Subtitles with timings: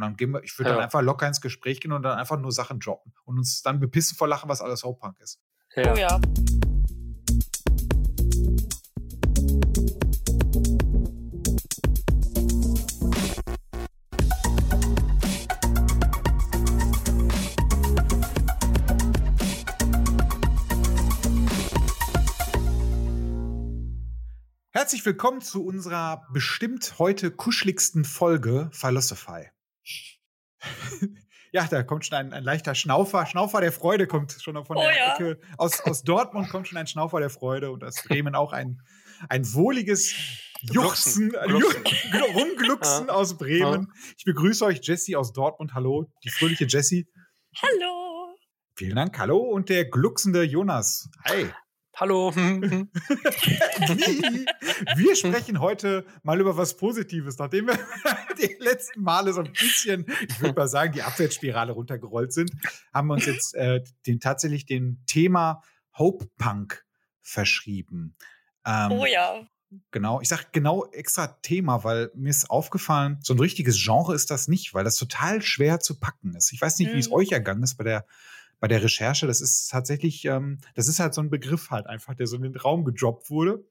[0.00, 0.76] Und dann gehen wir, ich würde ja.
[0.76, 3.80] dann einfach locker ins Gespräch gehen und dann einfach nur Sachen droppen und uns dann
[3.80, 5.38] bepissen vor Lachen, was alles Hauptpunk ist.
[5.76, 5.92] Ja.
[5.92, 6.20] Oh ja.
[24.72, 29.50] Herzlich willkommen zu unserer bestimmt heute kuscheligsten Folge Philosophy.
[31.52, 33.26] ja, da kommt schon ein, ein, leichter Schnaufer.
[33.26, 35.14] Schnaufer der Freude kommt schon von oh, der ja.
[35.14, 35.40] Ecke.
[35.58, 38.80] Aus, aus Dortmund kommt schon ein Schnaufer der Freude und aus Bremen auch ein,
[39.28, 40.14] ein wohliges
[40.62, 41.30] Juchzen, Glucksen.
[41.30, 42.22] Glucksen.
[42.34, 43.12] Rumglucksen ja.
[43.12, 43.92] aus Bremen.
[44.18, 45.74] Ich begrüße euch, Jessie aus Dortmund.
[45.74, 47.08] Hallo, die fröhliche Jessie.
[47.56, 48.36] Hallo.
[48.76, 49.18] Vielen Dank.
[49.18, 51.08] Hallo und der glucksende Jonas.
[51.24, 51.50] Hi.
[52.00, 52.34] Hallo.
[54.96, 57.78] wir sprechen heute mal über was Positives, nachdem wir
[58.40, 62.52] die letzten Male so ein bisschen, ich würde mal sagen, die Abwärtsspirale runtergerollt sind,
[62.94, 65.62] haben wir uns jetzt äh, den, tatsächlich dem Thema
[65.98, 66.86] Hope Punk
[67.20, 68.16] verschrieben.
[68.64, 69.46] Ähm, oh ja.
[69.90, 74.30] Genau, ich sage genau extra Thema, weil mir ist aufgefallen, so ein richtiges Genre ist
[74.30, 76.50] das nicht, weil das total schwer zu packen ist.
[76.54, 77.16] Ich weiß nicht, wie es mhm.
[77.16, 78.06] euch ergangen ist bei der
[78.60, 82.14] bei der Recherche, das ist tatsächlich, ähm, das ist halt so ein Begriff halt einfach,
[82.14, 83.64] der so in den Raum gedroppt wurde.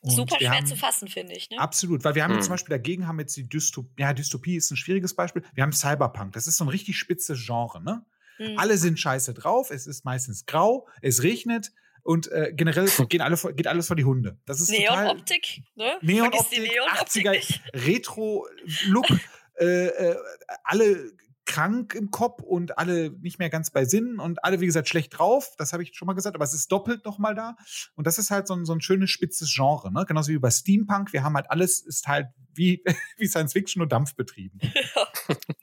[0.00, 1.50] Und Super schwer haben, zu fassen, finde ich.
[1.50, 1.58] Ne?
[1.58, 2.42] Absolut, weil wir haben hm.
[2.42, 5.42] zum Beispiel dagegen haben jetzt die Dystopie, ja, Dystopie ist ein schwieriges Beispiel.
[5.54, 8.04] Wir haben Cyberpunk, das ist so ein richtig spitzes Genre, ne?
[8.36, 8.58] Hm.
[8.58, 11.72] Alle sind scheiße drauf, es ist meistens grau, es regnet,
[12.08, 14.38] und äh, generell gehen alle, geht alles vor die Hunde.
[14.46, 15.98] Das ist Neon-Optik, ne?
[16.00, 19.06] Neon-Optik, Neon 80er, Retro-Look,
[19.60, 20.16] äh, äh,
[20.64, 21.12] alle
[21.48, 25.18] krank im Kopf und alle nicht mehr ganz bei Sinnen und alle, wie gesagt, schlecht
[25.18, 25.54] drauf.
[25.56, 27.56] Das habe ich schon mal gesagt, aber es ist doppelt noch mal da.
[27.96, 30.04] Und das ist halt so ein, so ein schönes, spitzes Genre, ne?
[30.06, 31.12] Genauso wie bei Steampunk.
[31.14, 32.84] Wir haben halt alles, ist halt wie,
[33.16, 34.60] wie Science Fiction nur Dampfbetrieben.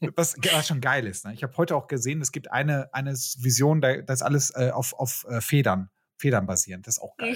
[0.01, 0.11] Ja.
[0.15, 1.25] Was, was schon geil ist.
[1.25, 1.33] Ne?
[1.33, 4.69] Ich habe heute auch gesehen, es gibt eine, eine Vision, da, da ist alles äh,
[4.71, 5.89] auf, auf äh, Federn.
[6.17, 7.35] Federn basierend, das ist auch geil.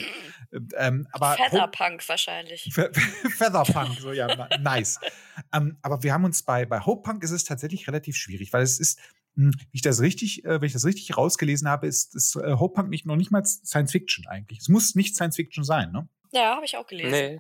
[0.52, 0.70] Mhm.
[0.78, 2.72] Ähm, aber Featherpunk wahrscheinlich.
[2.74, 5.00] Featherpunk, so ja, nice.
[5.54, 8.64] ähm, aber wir haben uns bei, bei Hope Punk ist es tatsächlich relativ schwierig, weil
[8.64, 9.00] es ist,
[9.36, 12.54] hm, wie ich das richtig, äh, wenn ich das richtig rausgelesen habe, ist, ist äh,
[12.54, 14.60] Hope Punk nicht noch nicht mal Science Fiction eigentlich.
[14.60, 16.08] Es muss nicht Science Fiction sein, ne?
[16.32, 17.12] Ja, habe ich auch gelesen.
[17.12, 17.40] Nee.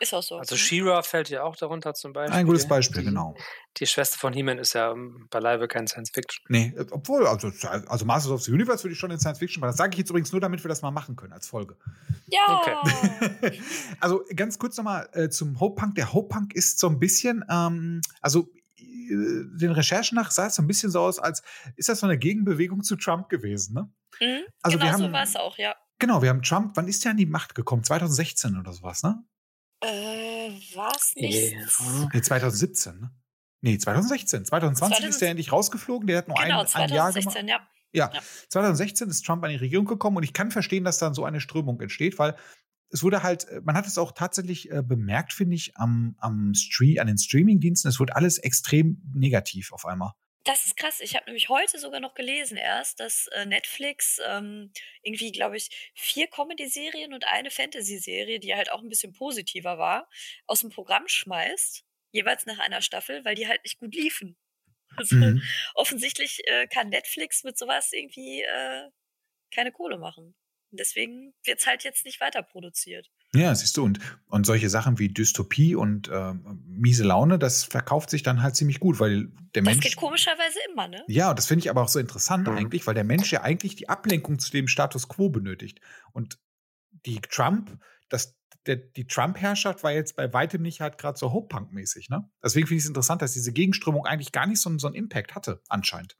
[0.00, 0.36] Ist auch so.
[0.36, 2.36] Also She-Ra fällt ja auch darunter zum Beispiel.
[2.36, 3.36] Ein gutes Beispiel, die, genau.
[3.76, 6.44] Die Schwester von He-Man ist ja ähm, beileibe kein Science-Fiction.
[6.48, 7.50] Nee, äh, obwohl, also,
[7.86, 10.10] also Masters of the Universe würde ich schon in Science-Fiction, weil das sage ich jetzt
[10.10, 11.76] übrigens nur, damit wir das mal machen können als Folge.
[12.26, 12.62] Ja.
[12.62, 13.60] Okay.
[14.00, 15.94] also ganz kurz nochmal äh, zum Hope Punk.
[15.94, 18.48] Der Hope Punk ist so ein bisschen, ähm, also
[18.78, 21.42] äh, den Recherchen nach sah es so ein bisschen so aus, als
[21.76, 23.90] ist das so eine Gegenbewegung zu Trump gewesen, ne?
[24.20, 25.74] Mhm, also genau wir haben, so war es auch, ja.
[25.98, 27.82] Genau, wir haben Trump, wann ist der an die Macht gekommen?
[27.82, 29.24] 2016 oder sowas, ne?
[29.86, 31.52] Äh, was nicht?
[31.52, 32.08] Yeah.
[32.12, 33.10] Nee, 2017, ne?
[33.62, 34.44] Nee, 2016.
[34.44, 36.06] 2020 2000, ist der endlich rausgeflogen.
[36.06, 37.36] Der hat nur genau, ein, ein Jahr gemacht.
[37.46, 37.60] Ja.
[37.92, 38.20] Ja, ja,
[38.50, 41.40] 2016 ist Trump an die Regierung gekommen und ich kann verstehen, dass dann so eine
[41.40, 42.36] Strömung entsteht, weil
[42.90, 46.98] es wurde halt, man hat es auch tatsächlich äh, bemerkt, finde ich, am, am Stream,
[47.00, 50.12] an den Streamingdiensten, es wurde alles extrem negativ auf einmal.
[50.46, 51.00] Das ist krass.
[51.00, 54.70] Ich habe nämlich heute sogar noch gelesen erst, dass äh, Netflix ähm,
[55.02, 60.08] irgendwie, glaube ich, vier Comedy-Serien und eine Fantasy-Serie, die halt auch ein bisschen positiver war,
[60.46, 64.36] aus dem Programm schmeißt, jeweils nach einer Staffel, weil die halt nicht gut liefen.
[64.98, 65.42] Also mhm.
[65.74, 68.88] offensichtlich äh, kann Netflix mit sowas irgendwie äh,
[69.52, 70.34] keine Kohle machen.
[70.76, 73.10] Und deswegen wird's halt jetzt nicht weiter produziert.
[73.34, 76.34] Ja, siehst du, und, und solche Sachen wie Dystopie und äh,
[76.66, 79.78] miese Laune, das verkauft sich dann halt ziemlich gut, weil der Mensch.
[79.78, 81.02] Das geht komischerweise immer, ne?
[81.08, 82.58] Ja, das finde ich aber auch so interessant mhm.
[82.58, 85.80] eigentlich, weil der Mensch ja eigentlich die Ablenkung zu dem Status quo benötigt.
[86.12, 86.38] Und
[87.06, 87.78] die Trump,
[88.10, 88.36] das,
[88.66, 92.30] der, die Trump-Herrschaft war jetzt bei weitem nicht halt gerade so Hope-Punk-mäßig, ne?
[92.44, 95.34] Deswegen finde ich es interessant, dass diese Gegenströmung eigentlich gar nicht so, so einen Impact
[95.34, 96.18] hatte, anscheinend.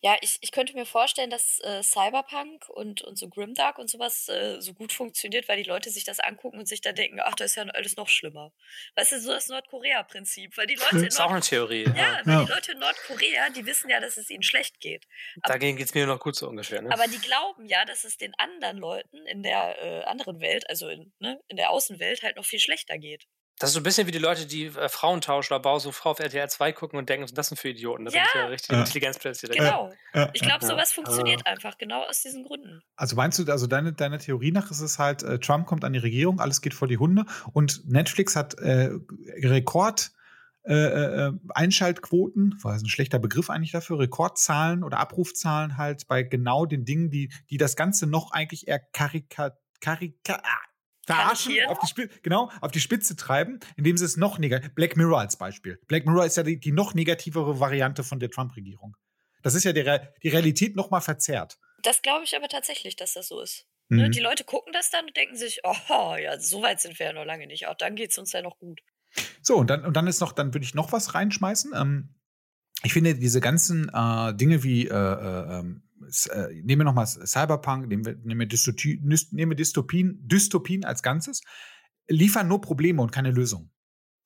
[0.00, 4.28] Ja, ich, ich könnte mir vorstellen, dass äh, Cyberpunk und, und so Grimdark und sowas
[4.28, 7.34] äh, so gut funktioniert, weil die Leute sich das angucken und sich dann denken, ach,
[7.34, 8.52] da ist ja alles noch schlimmer.
[8.94, 10.56] Weißt du, so das Nordkorea-Prinzip.
[10.56, 11.84] Weil die Leute in Das ist auch eine Theorie.
[11.84, 12.20] Ja, ja.
[12.24, 12.44] weil ja.
[12.44, 15.04] die Leute in Nordkorea, die wissen ja, dass es ihnen schlecht geht.
[15.42, 16.80] Aber, Dagegen geht's mir noch gut so ungefähr.
[16.80, 16.92] Ne?
[16.92, 20.88] Aber die glauben ja, dass es den anderen Leuten in der äh, anderen Welt, also
[20.88, 23.26] in, ne, in der Außenwelt, halt noch viel schlechter geht.
[23.58, 26.10] Das ist so ein bisschen wie die Leute, die äh, Frauentausch oder Bau so Frau
[26.10, 28.04] auf RTL 2 gucken und denken, was das sind für Idioten?
[28.04, 28.24] Das ja.
[28.32, 28.80] sind ja richtig ja.
[28.80, 29.48] Intelligenzplätze.
[29.48, 29.92] Genau.
[30.14, 30.30] Ja.
[30.32, 32.80] Ich glaube, sowas funktioniert einfach genau aus diesen Gründen.
[32.96, 35.92] Also meinst du, also deine, deine Theorie nach ist es halt, äh, Trump kommt an
[35.92, 38.90] die Regierung, alles geht vor die Hunde und Netflix hat äh,
[39.42, 40.12] Rekord
[40.68, 46.66] äh, äh, Einschaltquoten, war ein schlechter Begriff eigentlich dafür, Rekordzahlen oder Abrufzahlen halt bei genau
[46.66, 50.67] den Dingen, die, die das Ganze noch eigentlich eher karika, karika, ah,
[51.14, 54.74] verarschen, auf die, genau, auf die Spitze treiben, indem sie es noch negativ.
[54.74, 55.80] Black Mirror als Beispiel.
[55.86, 58.96] Black Mirror ist ja die, die noch negativere Variante von der Trump-Regierung.
[59.42, 61.58] Das ist ja die, Re die Realität noch mal verzerrt.
[61.82, 63.66] Das glaube ich aber tatsächlich, dass das so ist.
[63.88, 64.12] Ne, mhm.
[64.12, 67.12] Die Leute gucken das dann und denken sich, oh ja, so weit sind wir ja
[67.12, 67.66] noch lange nicht.
[67.68, 68.80] Auch dann geht es uns ja noch gut.
[69.40, 71.72] So, und dann, und dann ist noch, dann würde ich noch was reinschmeißen.
[71.74, 72.14] Ähm,
[72.82, 75.87] ich finde diese ganzen äh, Dinge wie, äh, äh, ähm,
[76.26, 81.02] äh, nehmen wir nochmal Cyberpunk, nehmen wir, nehmen wir, Dystopie, nehmen wir Dystopien, Dystopien als
[81.02, 81.42] Ganzes,
[82.08, 83.70] liefern nur Probleme und keine Lösung.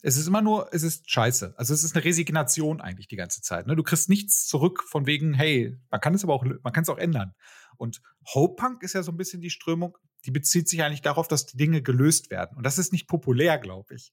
[0.03, 1.55] Es ist immer nur, es ist scheiße.
[1.57, 3.67] Also es ist eine Resignation eigentlich die ganze Zeit.
[3.69, 3.77] Ne?
[3.77, 6.89] Du kriegst nichts zurück von wegen, hey, man kann es aber auch, man kann es
[6.89, 7.35] auch ändern.
[7.77, 8.03] Und
[8.35, 11.47] Hope Punk ist ja so ein bisschen die Strömung, die bezieht sich eigentlich darauf, dass
[11.47, 12.57] die Dinge gelöst werden.
[12.57, 14.13] Und das ist nicht populär, glaube ich.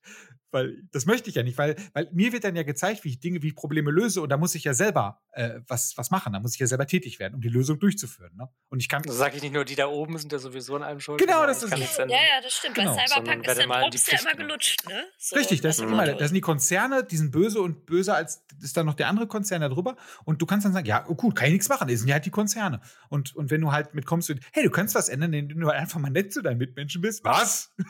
[0.52, 3.20] Weil das möchte ich ja nicht, weil, weil mir wird dann ja gezeigt, wie ich
[3.20, 6.34] Dinge, wie ich Probleme löse und da muss ich ja selber äh, was, was machen,
[6.34, 8.36] da muss ich ja selber tätig werden, um die Lösung durchzuführen.
[8.36, 8.50] Ne?
[8.70, 9.04] Und ich kann.
[9.04, 11.20] Das sage ich nicht nur, die da oben sind ja sowieso in einem schuld.
[11.20, 11.98] Genau, das ist es.
[11.98, 12.76] Ja, ja, das stimmt.
[12.76, 12.96] Genau.
[12.96, 15.06] Bei Cyberpunk ist der Drops ja immer gelutscht, ne?
[15.18, 18.44] So, Richtig, das, ist immer, das sind die Konzerne, die sind böse und böser als
[18.62, 19.96] ist dann noch der andere Konzern da drüber.
[20.26, 22.16] Und du kannst dann sagen, ja, oh, gut, kann ich nichts machen, das sind ja
[22.16, 22.82] halt die Konzerne.
[23.10, 25.99] Und, und wenn du halt mitkommst und, hey, du kannst was ändern, indem du einfach
[26.00, 27.24] mal nett zu deinen Mitmenschen bist.
[27.24, 27.74] Was?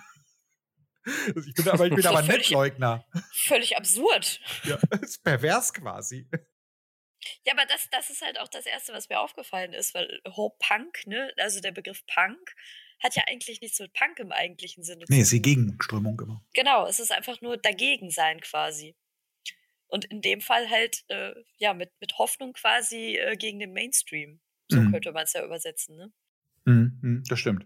[1.06, 3.06] Ich bin aber, ich bin aber Nettleugner.
[3.32, 4.40] Völlig absurd.
[4.64, 6.28] Ja, ist pervers quasi.
[7.46, 10.58] Ja, aber das, das ist halt auch das Erste, was mir aufgefallen ist, weil Hope
[10.60, 12.56] Punk, ne, also der Begriff Punk,
[13.02, 16.46] hat ja eigentlich nichts mit Punk im eigentlichen Sinne nee, ist die Gegenströmung immer.
[16.54, 18.96] Genau, es ist einfach nur dagegen sein quasi.
[19.88, 24.42] Und in dem Fall halt, äh, ja, mit, mit Hoffnung quasi äh, gegen den Mainstream.
[24.68, 24.92] So mhm.
[24.92, 26.14] könnte man es ja übersetzen, ne?
[26.66, 27.66] Mhm, mhm das stimmt.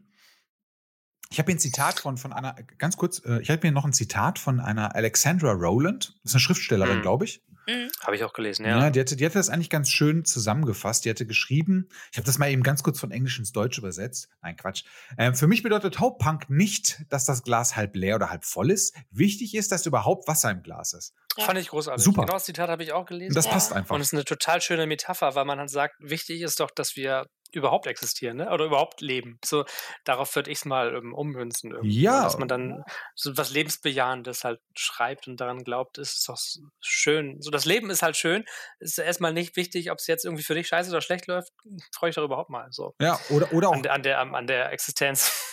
[1.33, 3.85] Ich habe hier ein Zitat von, von einer, ganz kurz, äh, ich habe mir noch
[3.85, 7.01] ein Zitat von einer Alexandra Rowland, das ist eine Schriftstellerin, mhm.
[7.01, 7.41] glaube ich.
[7.67, 7.89] Mhm.
[8.01, 8.79] Habe ich auch gelesen, ja.
[8.79, 11.05] ja die, hatte, die hatte das eigentlich ganz schön zusammengefasst.
[11.05, 14.29] Die hatte geschrieben, ich habe das mal eben ganz kurz von Englisch ins Deutsche übersetzt.
[14.43, 14.83] Nein, Quatsch.
[15.17, 18.69] Ähm, für mich bedeutet Hope Punk nicht, dass das Glas halb leer oder halb voll
[18.69, 18.95] ist.
[19.09, 21.15] Wichtig ist, dass überhaupt Wasser im Glas ist.
[21.37, 21.45] Ja.
[21.45, 22.03] Fand ich großartig.
[22.03, 22.21] Super.
[22.23, 23.31] Genau das Zitat habe ich auch gelesen.
[23.31, 23.53] Und das ja.
[23.53, 23.95] passt einfach.
[23.95, 26.95] Und es ist eine total schöne Metapher, weil man dann sagt, wichtig ist doch, dass
[26.95, 28.51] wir überhaupt existieren, ne?
[28.51, 29.39] Oder überhaupt leben.
[29.43, 29.65] So,
[30.03, 31.71] darauf würde ich es mal ähm, ummünzen.
[31.71, 32.01] Irgendwie.
[32.01, 32.23] Ja.
[32.23, 32.83] Dass man dann
[33.15, 36.37] so was Lebensbejahendes halt schreibt und daran glaubt, ist doch
[36.81, 37.41] schön.
[37.41, 38.45] So, das Leben ist halt schön.
[38.79, 41.51] Ist erstmal nicht wichtig, ob es jetzt irgendwie für dich scheiße oder schlecht läuft.
[41.93, 42.67] Freue ich doch überhaupt mal.
[42.71, 42.95] So.
[42.99, 43.73] Ja, oder, oder auch.
[43.73, 45.49] An, an der, an der Existenz.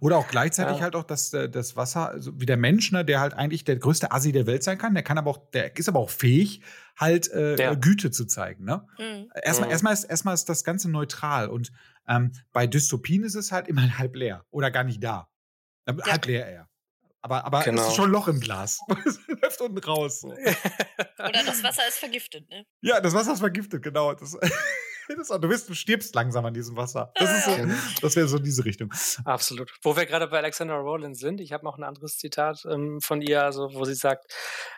[0.00, 0.82] Oder auch gleichzeitig ja.
[0.82, 3.76] halt auch, dass äh, das Wasser, also wie der Mensch, ne, der halt eigentlich der
[3.76, 6.62] größte Assi der Welt sein kann, der kann aber auch, der ist aber auch fähig,
[6.96, 7.74] halt äh, ja.
[7.74, 8.64] Güte zu zeigen.
[8.64, 8.86] Ne?
[8.98, 9.30] Mhm.
[9.42, 9.72] Erstmal, mhm.
[9.72, 11.72] erstmal, ist, erstmal ist das Ganze neutral und
[12.08, 15.28] ähm, bei Dystopien ist es halt immer halb leer oder gar nicht da.
[15.86, 15.96] Ja.
[16.04, 16.68] Halb leer eher.
[17.20, 17.80] Aber, aber genau.
[17.80, 17.96] es ist genau.
[17.96, 18.80] schon ein Loch im Glas.
[19.06, 20.20] es läuft unten raus.
[20.20, 20.28] So.
[20.28, 22.66] Oder das Wasser ist vergiftet, ne?
[22.82, 24.12] Ja, das Wasser ist vergiftet, genau.
[24.12, 24.36] Das
[25.40, 27.12] du, bist, du stirbst langsam an diesem Wasser.
[27.14, 27.50] Das, so,
[28.00, 28.92] das wäre so diese Richtung.
[29.24, 29.72] Absolut.
[29.82, 33.20] Wo wir gerade bei Alexandra Rowland sind, ich habe noch ein anderes Zitat ähm, von
[33.20, 34.32] ihr, also wo sie sagt,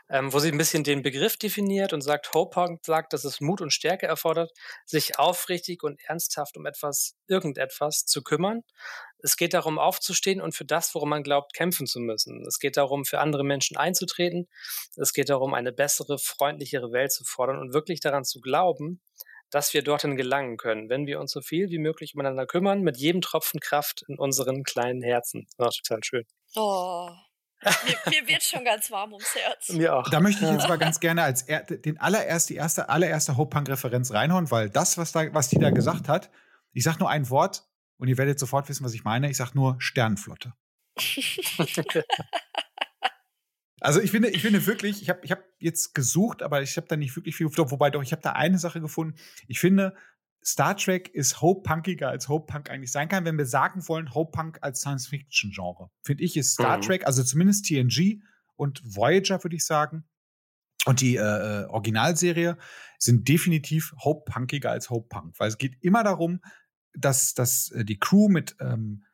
[0.09, 3.61] ähm, wo sie ein bisschen den Begriff definiert und sagt, Hope sagt, dass es Mut
[3.61, 4.53] und Stärke erfordert,
[4.85, 8.63] sich aufrichtig und ernsthaft um etwas, irgendetwas zu kümmern.
[9.19, 12.45] Es geht darum, aufzustehen und für das, worum man glaubt, kämpfen zu müssen.
[12.47, 14.47] Es geht darum, für andere Menschen einzutreten.
[14.97, 19.01] Es geht darum, eine bessere, freundlichere Welt zu fordern und wirklich daran zu glauben,
[19.51, 22.97] dass wir dorthin gelangen können, wenn wir uns so viel wie möglich umeinander kümmern, mit
[22.97, 25.47] jedem Tropfen Kraft in unseren kleinen Herzen.
[25.57, 26.25] Das ist total schön.
[26.55, 27.11] Oh.
[27.65, 29.71] Mir, mir, wird schon ganz warm ums Herz.
[29.71, 30.09] Mir auch.
[30.11, 33.51] Da möchte ich jetzt mal ganz gerne als er, den allererst, die erste, allererste Hope
[33.51, 36.31] Punk Referenz reinhauen, weil das, was da, was die da gesagt hat,
[36.73, 37.65] ich sag nur ein Wort
[37.97, 39.31] und ihr werdet sofort wissen, was ich meine.
[39.31, 40.53] Ich sag nur Sternflotte.
[43.81, 46.87] Also ich finde, ich finde wirklich, ich habe ich hab jetzt gesucht, aber ich habe
[46.87, 49.19] da nicht wirklich viel, wobei doch, ich habe da eine Sache gefunden.
[49.49, 49.95] Ich finde,
[50.45, 54.81] Star Trek ist Hope-punkiger als Hope-Punk eigentlich sein kann, wenn wir sagen wollen, Hope-Punk als
[54.81, 55.91] Science-Fiction-Genre.
[56.03, 56.83] Finde ich, ist Star mhm.
[56.83, 58.23] Trek, also zumindest TNG
[58.55, 60.05] und Voyager, würde ich sagen,
[60.87, 62.57] und die äh, äh, Originalserie
[62.99, 66.41] sind definitiv Hope-punkiger als Hope-Punk, weil es geht immer darum,
[66.95, 69.05] dass, dass äh, die Crew mit ähm,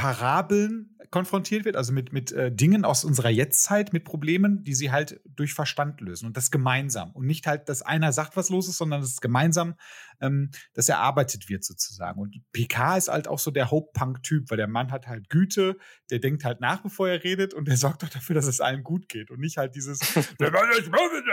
[0.00, 4.90] Parabeln konfrontiert wird, also mit, mit äh, Dingen aus unserer Jetztzeit, mit Problemen, die sie
[4.92, 7.10] halt durch Verstand lösen und das gemeinsam.
[7.12, 9.74] Und nicht halt, dass einer sagt, was los ist, sondern dass es gemeinsam,
[10.20, 12.20] ähm, das erarbeitet wird sozusagen.
[12.20, 15.76] Und PK ist halt auch so der Hope-Punk-Typ, weil der Mann hat halt Güte,
[16.10, 18.84] der denkt halt nach, bevor er redet und der sorgt auch dafür, dass es allen
[18.84, 20.00] gut geht und nicht halt dieses,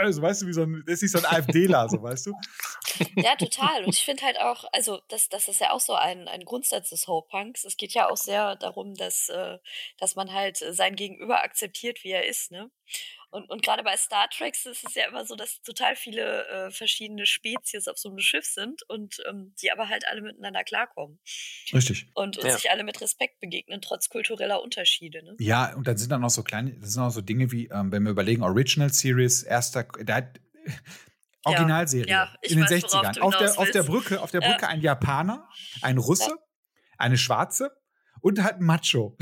[0.00, 2.32] also, weißt du, wie so ein, das ist nicht so ein AfDler, so weißt du.
[3.16, 3.84] Ja, total.
[3.84, 6.90] Und ich finde halt auch, also das, das ist ja auch so ein, ein Grundsatz
[6.90, 7.64] des Hope-Punks.
[7.64, 9.58] Es geht ja auch sehr darum, dass, äh,
[9.98, 12.70] dass man halt sein Gegenüber akzeptiert, wie er ist, ne?
[13.30, 16.70] Und, und gerade bei Star Trek ist es ja immer so, dass total viele äh,
[16.70, 21.20] verschiedene Spezies auf so einem Schiff sind und ähm, die aber halt alle miteinander klarkommen.
[21.72, 22.06] Richtig.
[22.14, 22.56] Und, und Ja.
[22.56, 25.22] sich alle mit Respekt begegnen, trotz kultureller Unterschiede.
[25.22, 25.36] Ne?
[25.38, 27.92] Ja, und dann sind dann noch so kleine, das sind auch so Dinge wie, ähm,
[27.92, 30.40] wenn wir überlegen, Original Series, erster, der hat
[31.44, 33.14] Originalserie Ja, in den weiß, worauf 60ern.
[33.14, 33.82] du Auf der, auf der.
[33.82, 34.52] Brücke, auf der Ja.
[34.52, 35.48] Brücke ein Japaner,
[35.82, 36.36] ein Russe,
[36.96, 37.76] eine Schwarze
[38.20, 39.16] und halt Macho.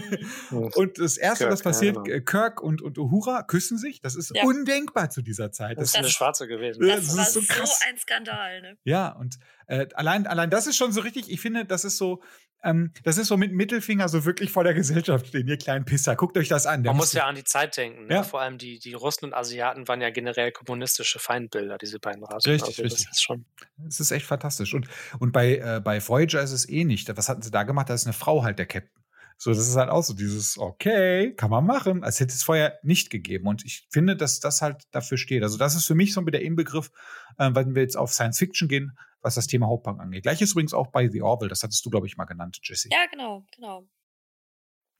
[0.50, 2.24] Und das erste, Kirk, was passiert, ja, genau.
[2.24, 4.00] Kirk und, und Uhura küssen sich.
[4.00, 4.44] Das ist Ja.
[4.44, 5.76] undenkbar zu dieser Zeit.
[5.78, 6.86] Das Das ist eine Schwarze gewesen.
[6.86, 7.80] Das, das war ist so so, krass.
[7.88, 8.76] ein Skandal, ne?
[8.84, 12.22] Ja, und äh, allein, allein das ist schon so richtig, ich finde, das ist so,
[12.64, 16.14] ähm, das ist so mit Mittelfinger so wirklich vor der Gesellschaft stehen, ihr kleinen Pisser.
[16.14, 16.82] Guckt euch das an.
[16.82, 18.06] Man muss ja an die Zeit denken.
[18.06, 18.14] Ne?
[18.14, 18.22] Ja.
[18.22, 22.50] Vor allem die, die Russen und Asiaten waren ja generell kommunistische Feindbilder, diese beiden Rassen.
[22.50, 23.06] Richtig, also richtig.
[23.06, 23.46] Das ist schon.
[23.88, 24.74] Es ist echt fantastisch.
[24.74, 24.86] Und,
[25.18, 27.14] und bei, äh, bei Voyager ist es eh nicht.
[27.16, 27.90] Was hatten sie da gemacht?
[27.90, 29.01] Da ist eine Frau halt der Captain.
[29.42, 32.04] So, das ist halt auch so dieses, okay, kann man machen.
[32.04, 33.48] Als hätte es vorher nicht gegeben.
[33.48, 35.42] Und ich finde, dass das halt dafür steht.
[35.42, 36.92] Also, das ist für mich so mit der Inbegriff,
[37.38, 40.22] äh, wenn wir jetzt auf Science Fiction gehen, was das Thema Hauptbank angeht.
[40.22, 41.48] Gleiches übrigens auch bei The Orville.
[41.48, 42.88] Das hattest du, glaube ich, mal genannt, Jesse.
[42.92, 43.84] Ja, genau, genau.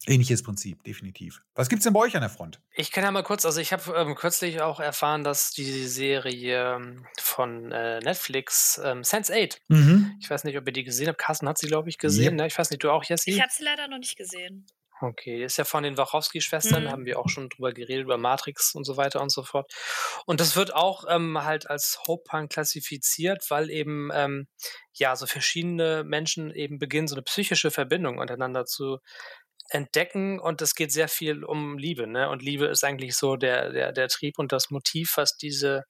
[0.07, 1.43] Ähnliches Prinzip, definitiv.
[1.55, 2.61] Was gibt's denn bei euch an der Front?
[2.75, 6.75] Ich kann ja mal kurz, also ich habe ähm, kürzlich auch erfahren, dass die Serie
[6.77, 10.17] ähm, von äh, Netflix ähm, Sense8, Mhm.
[10.21, 12.35] ich weiß nicht, ob ihr die gesehen habt, Carsten hat sie, glaube ich, gesehen, Yep.
[12.35, 12.47] ne?
[12.49, 13.31] ich weiß nicht, du auch, Jessie?
[13.33, 14.67] Ich habe sie leider noch nicht gesehen.
[15.05, 16.91] Okay, ist ja von den Wachowski-Schwestern, Mhm.
[16.93, 19.73] haben wir auch schon drüber geredet, über Matrix und so weiter und so fort.
[20.27, 24.47] Und das wird auch ähm, halt als Hope-Punk klassifiziert, weil eben ähm,
[24.93, 28.99] ja so verschiedene Menschen eben beginnen, so eine psychische Verbindung untereinander zu
[29.73, 32.29] entdecken und es geht sehr viel um Liebe, ne?
[32.29, 35.85] Und Liebe ist eigentlich so der, der, der Trieb und das Motiv, was diese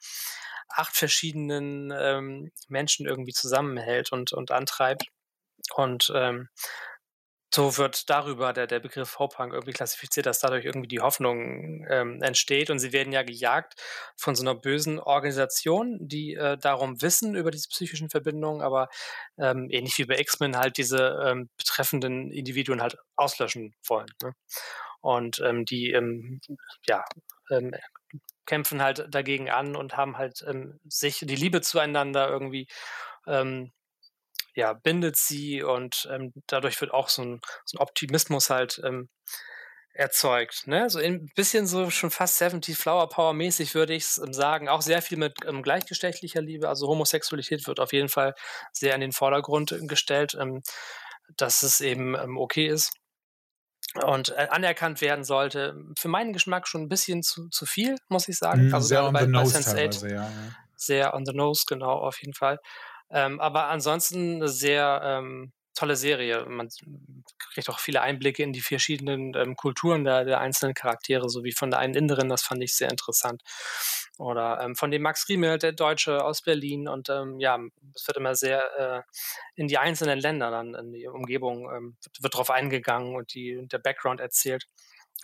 [0.68, 5.04] acht verschiedenen ähm, Menschen irgendwie zusammenhält und, und antreibt.
[5.74, 6.48] Und ähm,
[7.54, 12.22] so wird darüber der, der Begriff Hope-Punk irgendwie klassifiziert, dass dadurch irgendwie die Hoffnung ähm,
[12.22, 12.70] entsteht.
[12.70, 13.74] Und sie werden ja gejagt
[14.16, 18.88] von so einer bösen Organisation, die äh, darum wissen über diese psychischen Verbindungen, aber
[19.38, 24.08] ähm, ähnlich wie bei X-Men halt diese ähm, betreffenden Individuen halt auslöschen wollen.
[24.22, 24.32] Ne?
[25.00, 26.40] Und ähm, die ähm,
[26.86, 27.04] ja,
[27.50, 27.74] ähm,
[28.46, 32.66] kämpfen halt dagegen an und haben halt ähm, sich die Liebe zueinander irgendwie
[33.26, 33.72] ähm,
[34.54, 39.08] ja, bindet sie und ähm, dadurch wird auch so ein, so ein Optimismus halt ähm,
[39.94, 40.66] erzeugt.
[40.66, 40.88] Ne?
[40.88, 44.68] So ein bisschen so schon fast 70 Flower Power mäßig würde ich ähm, sagen.
[44.68, 46.68] Auch sehr viel mit ähm, gleichgeschlechtlicher Liebe.
[46.68, 48.34] Also Homosexualität wird auf jeden Fall
[48.72, 50.62] sehr in den Vordergrund äh, gestellt, ähm,
[51.36, 52.92] dass es eben ähm, okay ist
[54.04, 55.76] und äh, anerkannt werden sollte.
[55.98, 58.68] Für meinen Geschmack schon ein bisschen zu, zu viel, muss ich sagen.
[58.68, 60.22] Mhm, also sehr on bei, the bei nose Sense8 teilweise, ja.
[60.22, 60.30] ja.
[60.76, 62.58] sehr on the nose, genau, auf jeden Fall.
[63.12, 66.44] Ähm, aber ansonsten eine sehr ähm, tolle Serie.
[66.46, 66.68] Man
[67.54, 71.70] kriegt auch viele Einblicke in die verschiedenen ähm, Kulturen der, der einzelnen Charaktere, sowie von
[71.70, 73.42] der einen Inneren, das fand ich sehr interessant.
[74.18, 76.88] Oder ähm, von dem Max Riemel, der Deutsche aus Berlin.
[76.88, 77.58] Und ähm, ja,
[77.94, 79.02] es wird immer sehr äh,
[79.54, 83.66] in die einzelnen Länder dann, in die Umgebung, ähm, wird, wird drauf eingegangen und die,
[83.68, 84.66] der Background erzählt.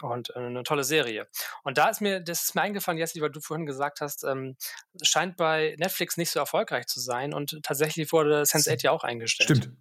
[0.00, 1.26] Und äh, eine tolle Serie.
[1.64, 4.56] Und da ist mir, das ist mir eingefallen, Jessie, weil du vorhin gesagt hast, ähm,
[5.02, 9.58] scheint bei Netflix nicht so erfolgreich zu sein und tatsächlich wurde Sense8 ja auch eingestellt.
[9.58, 9.76] Stimmt.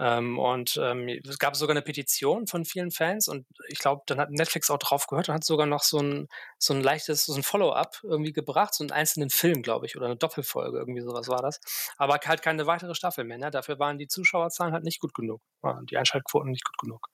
[0.00, 4.20] Ähm, und ähm, es gab sogar eine Petition von vielen Fans und ich glaube, dann
[4.20, 7.34] hat Netflix auch drauf gehört und hat sogar noch so ein, so ein leichtes, so
[7.34, 11.26] ein Follow-up irgendwie gebracht, so einen einzelnen Film, glaube ich, oder eine Doppelfolge, irgendwie sowas
[11.28, 11.60] war das.
[11.96, 13.38] Aber halt keine weitere Staffel mehr.
[13.38, 13.50] Ne?
[13.50, 15.42] Dafür waren die Zuschauerzahlen halt nicht gut genug,
[15.90, 17.08] die Einschaltquoten nicht gut genug.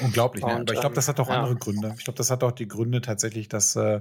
[0.00, 0.52] Unglaublich, ne?
[0.52, 1.42] Aber ich glaube, das hat auch ähm, ja.
[1.42, 1.94] andere Gründe.
[1.98, 4.00] Ich glaube, das hat auch die Gründe tatsächlich, dass äh,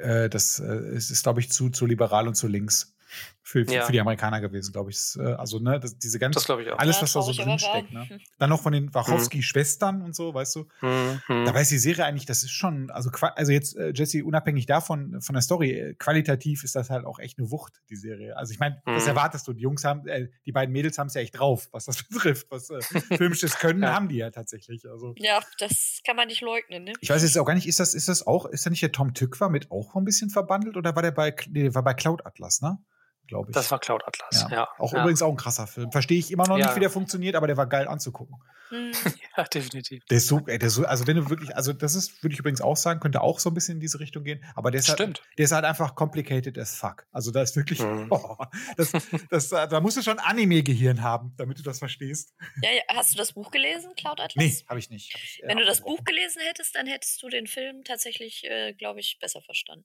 [0.00, 2.95] äh, das äh, es ist, glaube ich, zu, zu liberal und zu links
[3.42, 3.82] für, für, Ja.
[3.86, 4.98] für die Amerikaner gewesen, glaube ich.
[5.18, 6.78] Äh, Also, ne, das, diese ganze, Das glaube ich auch.
[6.78, 8.08] alles, Ja, was da so drin steckt, ne?
[8.38, 10.66] Dann noch von den Wachowski-Schwestern und so, weißt du?
[10.82, 11.44] Mhm.
[11.44, 15.20] Da weiß die Serie eigentlich, das ist schon, also, also jetzt, äh, Jesse, unabhängig davon,
[15.20, 18.36] von der Story, äh, qualitativ ist das halt auch echt eine Wucht, die Serie.
[18.36, 19.10] Also ich meine, das Mhm.
[19.10, 19.52] erwartest du.
[19.52, 22.46] Die Jungs haben, äh, die beiden Mädels haben es ja echt drauf, was das betrifft.
[22.50, 22.80] Was äh,
[23.16, 23.94] filmisches Können Ja.
[23.94, 24.84] haben die ja tatsächlich.
[24.88, 26.92] Also Ja, das kann man nicht leugnen, ne?
[27.00, 28.92] ich weiß jetzt auch gar nicht, ist das, ist das auch, ist da nicht der
[28.92, 31.94] Tom Tückwer mit auch ein bisschen verbandelt oder war der bei, nee, der war bei
[31.94, 32.78] Cloud Atlas, ne?
[33.26, 33.54] Glaube ich.
[33.54, 34.48] Das war Cloud Atlas, ja.
[34.56, 34.68] ja.
[34.78, 35.00] Auch ja.
[35.00, 35.90] übrigens auch ein krasser Film.
[35.90, 36.66] Verstehe ich immer noch Ja.
[36.66, 38.36] nicht, wie der funktioniert, aber der war geil anzugucken.
[38.68, 38.92] Hm.
[39.36, 40.02] Ja, definitiv.
[40.06, 42.32] Der ist so, ey, der ist so, also wenn du wirklich, also das ist, würde
[42.32, 44.80] ich übrigens auch sagen, könnte auch so ein bisschen in diese Richtung gehen, aber der
[44.80, 45.22] ist halt, Stimmt.
[45.36, 47.06] der ist halt einfach complicated as fuck.
[47.12, 48.06] Also da ist wirklich, Mhm.
[48.10, 48.36] oh,
[48.78, 48.92] das,
[49.30, 52.34] das, da musst du schon Anime-Gehirn haben, damit du das verstehst.
[52.62, 54.42] Ja, ja, hast du das Buch gelesen, Cloud Atlas?
[54.42, 55.12] Nee, habe ich nicht.
[55.14, 55.82] Hab ich, äh, Wenn du das.
[55.82, 59.84] Buch gelesen hättest, dann hättest du den Film tatsächlich, äh, glaube ich, besser verstanden.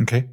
[0.00, 0.30] Okay.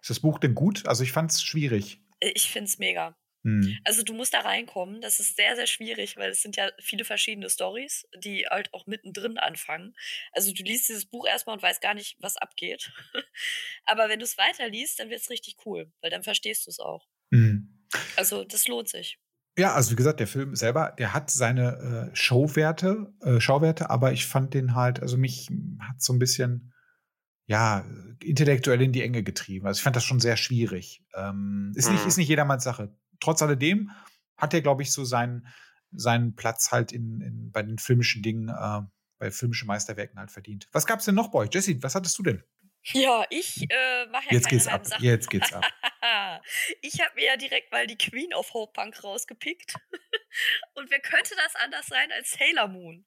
[0.00, 0.86] Ist das Buch denn gut?
[0.86, 2.00] Also ich fand es schwierig.
[2.20, 3.16] Ich find's mega.
[3.42, 3.78] Mhm.
[3.84, 5.00] Also du musst da reinkommen.
[5.00, 8.86] Das ist sehr, sehr schwierig, weil es sind ja viele verschiedene Stories, die halt auch
[8.86, 9.94] mittendrin anfangen.
[10.32, 12.92] Also du liest dieses Buch erstmal und weißt gar nicht, was abgeht.
[13.84, 16.80] Aber wenn du es weiterliest, dann wird es richtig cool, weil dann verstehst du es
[16.80, 17.08] auch.
[17.30, 17.86] Mhm.
[18.16, 19.18] Also das lohnt sich.
[19.58, 24.12] Ja, also wie gesagt, der Film selber, der hat seine äh, Showwerte, äh, Schauwerte, aber
[24.12, 25.48] ich fand den halt, also mich
[25.80, 26.72] hat so ein bisschen,
[27.50, 27.84] ja,
[28.22, 29.66] intellektuell in die Enge getrieben.
[29.66, 31.02] Also ich fand das schon sehr schwierig.
[31.16, 32.08] Ähm, ist, nicht, mhm.
[32.08, 32.96] ist nicht jedermanns Sache.
[33.18, 33.90] Trotz alledem
[34.36, 35.48] hat er, glaube ich, so seinen,
[35.90, 38.82] seinen Platz halt in, in, bei den filmischen Dingen, äh,
[39.18, 40.68] bei filmischen Meisterwerken halt verdient.
[40.70, 41.50] Was gab's denn noch bei euch?
[41.52, 42.44] Jesse, was hattest du denn?
[42.84, 44.86] Ja, ich äh, mache ja Jetzt geht's ab.
[44.86, 45.04] Sachen.
[45.04, 45.64] Jetzt geht's ab.
[46.82, 49.74] ich habe mir ja direkt mal die Queen of Hope Punk rausgepickt.
[50.74, 53.04] Und wer könnte das anders sein als Sailor Moon?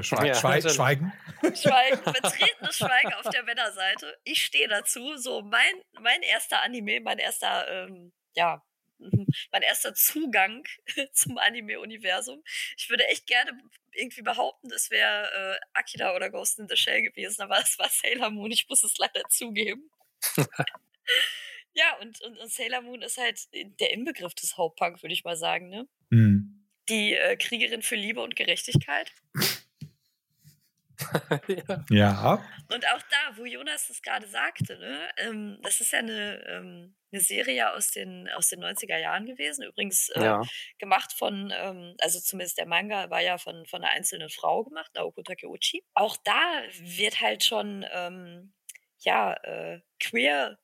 [0.00, 1.12] Schwe ja, Schwe Schweigen.
[1.54, 4.18] Schweigen, betretenes Schweigen auf der Männerseite.
[4.24, 5.16] Ich stehe dazu.
[5.16, 8.62] So, mein, mein erster Anime, mein erster, ähm, ja,
[8.98, 10.64] mein erster Zugang
[11.12, 12.42] zum Anime-Universum.
[12.76, 13.58] Ich würde echt gerne
[13.92, 17.88] irgendwie behaupten, es wäre äh, Akira oder Ghost in the Shell gewesen, aber es war
[17.88, 18.50] Sailor Moon.
[18.50, 19.90] Ich muss es leider zugeben.
[21.74, 25.36] ja, und, und, und, Sailor Moon ist halt der Inbegriff des Hauptpunk, würde ich mal
[25.36, 25.68] sagen.
[25.68, 25.88] Ne?
[26.10, 26.66] Mhm.
[26.88, 29.10] Die äh, Kriegerin für Liebe und Gerechtigkeit.
[31.48, 31.84] ja.
[31.90, 32.44] ja.
[32.72, 36.96] Und auch da, wo Jonas das gerade sagte, ne, ähm, das ist ja eine, ähm,
[37.12, 39.64] eine Serie aus den, aus den 90er Jahren gewesen.
[39.64, 40.42] Übrigens äh, ja.
[40.78, 44.90] gemacht von, ähm, also zumindest der Manga war ja von, von einer einzelnen Frau gemacht,
[44.94, 45.84] Naoko Takeuchi.
[45.94, 48.52] Auch da wird halt schon, ähm,
[49.00, 50.58] ja, äh, queer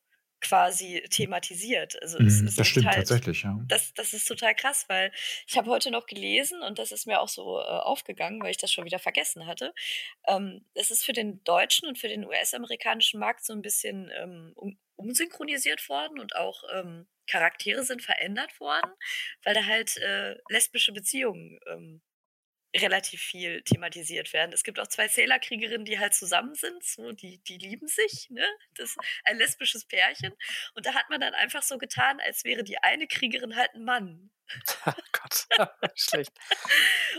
[0.44, 2.00] quasi thematisiert.
[2.02, 3.58] Also mm, das stimmt halt, tatsächlich, ja.
[3.66, 5.10] Das, das ist total krass, weil
[5.46, 8.58] ich habe heute noch gelesen und das ist mir auch so äh, aufgegangen, weil ich
[8.58, 9.74] das schon wieder vergessen hatte.
[10.28, 14.52] Ähm, es ist für den deutschen und für den US-amerikanischen Markt so ein bisschen ähm,
[14.54, 18.92] um, umsynchronisiert worden und auch ähm, Charaktere sind verändert worden,
[19.44, 22.02] weil da halt äh, lesbische Beziehungen ähm,
[22.74, 24.52] relativ viel thematisiert werden.
[24.52, 28.46] Es gibt auch zwei Sailor-Kriegerinnen, die halt zusammen sind, so, die, die lieben sich, ne?
[28.76, 30.32] Das ist ein lesbisches Pärchen.
[30.74, 33.84] Und da hat man dann einfach so getan, als wäre die eine Kriegerin halt ein
[33.84, 34.30] Mann.
[34.86, 35.46] Oh Gott,
[35.94, 36.32] schlecht.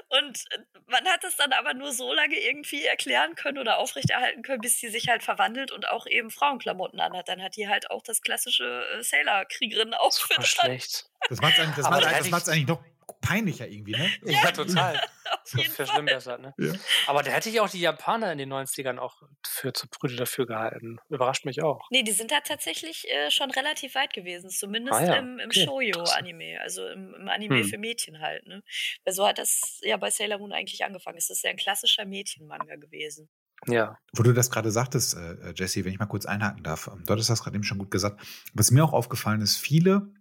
[0.10, 4.44] Und äh, man hat es dann aber nur so lange irgendwie erklären können oder aufrechterhalten
[4.44, 7.28] können, bis sie sich halt verwandelt und auch eben Frauenklamotten anhat.
[7.28, 10.46] Dann hat die halt auch das klassische äh, Sailor-Kriegerinnen-Outfit.
[10.46, 11.10] Schlecht.
[11.30, 11.90] Das macht es das
[12.30, 12.84] das eigentlich noch
[13.26, 14.10] peinlicher irgendwie, ne?
[14.24, 15.02] Ja, ja total.
[15.44, 16.54] so verschlimmbessert, ne?
[16.58, 16.74] Ja.
[17.08, 20.46] Aber da hätte ich auch die Japaner in den 90ern auch für zu Brüder dafür
[20.46, 21.00] gehalten.
[21.10, 21.88] Überrascht mich auch.
[21.90, 25.16] Nee, die sind da tatsächlich äh, schon relativ weit gewesen, zumindest ah, ja.
[25.16, 25.66] im, im okay.
[25.66, 27.66] Shoujo-Anime, also im, im Anime hm.
[27.66, 28.64] für Mädchen halt, ne?
[29.04, 31.18] Weil so hat das ja bei Sailor Moon eigentlich angefangen.
[31.18, 33.30] Es ist ja ein klassischer Mädchenmanga gewesen.
[33.68, 33.98] Ja.
[34.14, 37.14] Wo du das gerade sagtest, äh, Jesse, wenn ich mal kurz einhaken darf, ähm, du
[37.14, 38.22] hattest das gerade eben schon gut gesagt.
[38.54, 40.14] Was mir auch aufgefallen ist, viele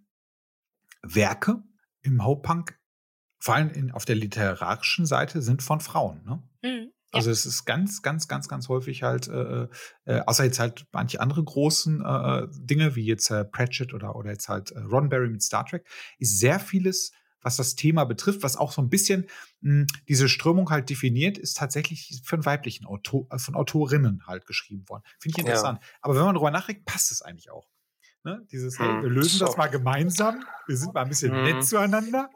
[1.01, 1.61] Werke
[2.01, 2.79] im Hauptpunk
[3.45, 6.23] vor allem in, auf der literarischen Seite sind von Frauen.
[6.25, 6.41] Ne?
[6.63, 6.91] Mhm.
[7.11, 9.67] Also es ist ganz, ganz, ganz, ganz häufig halt, äh,
[10.05, 14.15] äh, außer jetzt halt manche andere großen äh, äh, Dinge, wie jetzt äh, Pratchett oder,
[14.15, 15.85] oder jetzt halt äh, Roddenberry mit Star Trek,
[16.17, 19.27] ist sehr vieles, was das Thema betrifft, was auch so ein bisschen
[19.61, 24.89] mh, hm, diese Strömung halt definiert, ist tatsächlich von weiblichen Autor, von Autorinnen halt geschrieben
[24.89, 25.03] worden.
[25.19, 25.77] Finde ich interessant.
[25.83, 25.87] Ja.
[26.01, 27.69] Aber wenn man darüber nachdenkt, passt es eigentlich auch.
[28.25, 28.41] Ne?
[28.51, 29.45] Dieses, hey, hm, wir lösen so.
[29.45, 31.43] das mal gemeinsam, wir sind mal ein bisschen hm.
[31.43, 32.31] nett zueinander.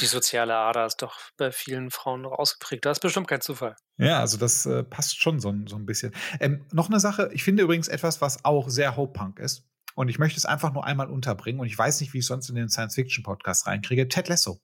[0.00, 2.86] Die soziale Ader ist doch bei vielen Frauen noch ausgeprägt.
[2.86, 3.76] Das ist bestimmt kein Zufall.
[3.98, 6.14] Ja, also das äh, passt schon so, so ein bisschen.
[6.40, 9.64] Ähm, noch eine Sache, ich finde übrigens etwas, was auch sehr Hope-Punk ist.
[9.96, 11.60] Und ich möchte es einfach nur einmal unterbringen.
[11.60, 14.08] Und ich weiß nicht, wie ich sonst in den Science-Fiction-Podcast reinkriege.
[14.08, 14.60] Ted Lasso.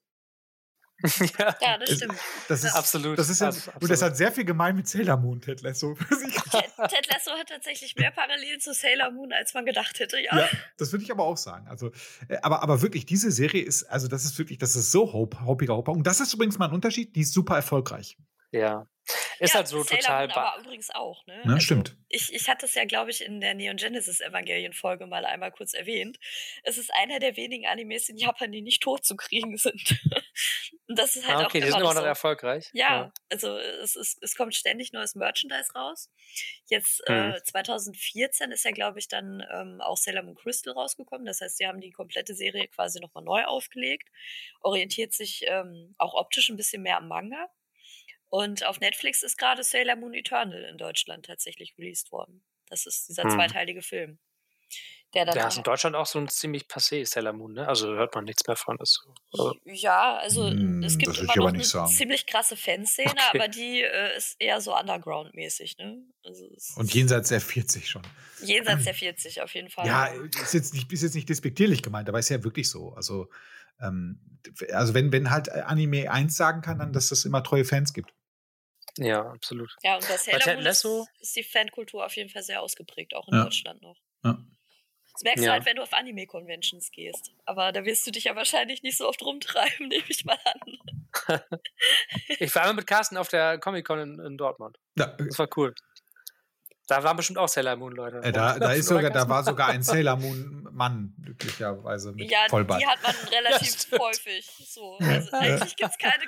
[1.38, 2.14] ja, ja, das stimmt.
[2.48, 3.18] Das ist, absolut.
[3.18, 3.82] Das ist ja, absolut.
[3.82, 5.94] Und das hat sehr viel gemein mit Sailor Moon, Ted Lasso.
[6.10, 10.36] Ted, Lasso hat tatsächlich mehr Parallelen zu Sailor Moon, als man gedacht hätte, ja.
[10.36, 11.66] ja das würde ich aber auch sagen.
[11.68, 11.90] Also,
[12.28, 15.44] äh, aber, aber wirklich, diese Serie ist, also das ist wirklich, das ist so hope,
[15.44, 15.92] hoppiger Hopper.
[15.92, 18.16] Und das ist übrigens mal ein Unterschied, die ist super erfolgreich.
[18.52, 18.86] Ja.
[19.40, 20.28] Ist ja, halt so total.
[20.28, 21.42] Moon aber übrigens auch, ne?
[21.44, 21.96] Ja, also, stimmt.
[22.08, 25.74] Ich, ich hatte es ja, glaube ich, in der Neon Genesis Evangelien-Folge mal einmal kurz
[25.74, 26.18] erwähnt.
[26.62, 30.00] Es ist einer der wenigen Animes in Japan, die nicht tot zu kriegen sind.
[30.88, 32.06] Und das ist halt ah, okay, auch die sind immer noch so.
[32.06, 32.70] erfolgreich.
[32.72, 36.08] Ja, ja, also es, es, es kommt ständig neues Merchandise raus.
[36.66, 37.32] Jetzt hm.
[37.32, 41.26] äh, 2014 ist ja, glaube ich, dann ähm, auch Sailor Moon Crystal rausgekommen.
[41.26, 44.08] Das heißt, sie haben die komplette Serie quasi nochmal neu aufgelegt.
[44.60, 47.48] Orientiert sich ähm, auch optisch ein bisschen mehr am Manga.
[48.32, 52.42] Und auf Netflix ist gerade Sailor Moon Eternal in Deutschland tatsächlich released worden.
[52.70, 53.32] Das ist dieser hm.
[53.32, 54.18] zweiteilige Film.
[55.12, 57.68] Der, der ist in Deutschland auch so ein ziemlich passé Sailor Moon, ne?
[57.68, 58.78] Also hört man nichts mehr von.
[58.80, 59.54] Ist so.
[59.64, 61.92] Ja, also hm, es gibt immer noch eine sagen.
[61.92, 63.38] ziemlich krasse Fanszene, okay.
[63.38, 65.98] aber die äh, ist eher so Underground-mäßig, ne?
[66.24, 68.00] Also Und jenseits der 40 schon.
[68.42, 69.86] Jenseits der 40 auf jeden Fall.
[69.86, 72.94] Ja, ist jetzt nicht, ist jetzt nicht despektierlich gemeint, aber ist ja wirklich so.
[72.94, 73.28] Also,
[73.78, 74.40] ähm,
[74.72, 78.14] also wenn, wenn halt Anime eins sagen kann, dann, dass es immer treue Fans gibt.
[78.98, 79.74] Ja, absolut.
[79.82, 80.84] Ja, und bei Sailor Moon ist,
[81.20, 83.44] ist die Fankultur auf jeden Fall sehr ausgeprägt, auch in ja.
[83.44, 83.96] Deutschland noch.
[84.24, 84.38] Ja.
[85.12, 85.50] Das merkst ja.
[85.50, 87.32] du halt, wenn du auf Anime-Conventions gehst.
[87.44, 90.78] Aber da wirst du dich ja wahrscheinlich nicht so oft rumtreiben, nehme ich mal an.
[92.38, 94.78] ich war einmal mit Carsten auf der Comic-Con in, in Dortmund.
[94.96, 95.06] Ja.
[95.06, 95.74] Das war cool.
[96.88, 98.18] Da waren bestimmt auch Sailor Moon Leute.
[98.18, 102.12] Äh, da, da, ist sogar, da war sogar ein Sailor Moon Mann, glücklicherweise.
[102.12, 102.80] Mit ja, Vollbart.
[102.80, 104.46] die hat man relativ ja, häufig.
[104.68, 104.98] So.
[105.00, 106.24] Also eigentlich gibt es keine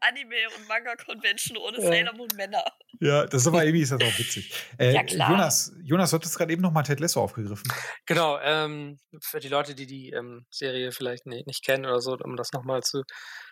[0.00, 2.64] Anime- und Manga-Convention ohne Sailor Moon Männer.
[3.00, 4.52] Ja, das ist aber irgendwie ist das auch witzig.
[4.78, 5.30] Äh, ja, klar.
[5.30, 7.70] Jonas, Jonas, du hattest gerade eben noch mal Ted Lasso aufgegriffen.
[8.06, 12.16] Genau, ähm, für die Leute, die die ähm, Serie vielleicht nicht, nicht kennen oder so,
[12.22, 13.02] um das nochmal zu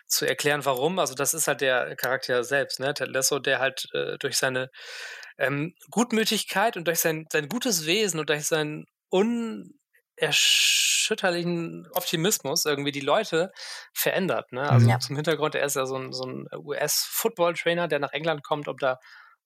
[0.09, 0.99] zu erklären, warum.
[0.99, 2.93] Also das ist halt der Charakter selbst, ne?
[2.93, 4.69] Ted Lasso, der halt äh, durch seine
[5.39, 12.99] ähm, Gutmütigkeit und durch sein, sein gutes Wesen und durch seinen unerschütterlichen Optimismus irgendwie die
[12.99, 13.51] Leute
[13.93, 14.51] verändert.
[14.51, 14.69] Ne?
[14.69, 14.99] Also ja.
[14.99, 18.75] zum Hintergrund, er ist ja so ein, so ein US-Football-Trainer, der nach England kommt, um
[18.77, 18.99] da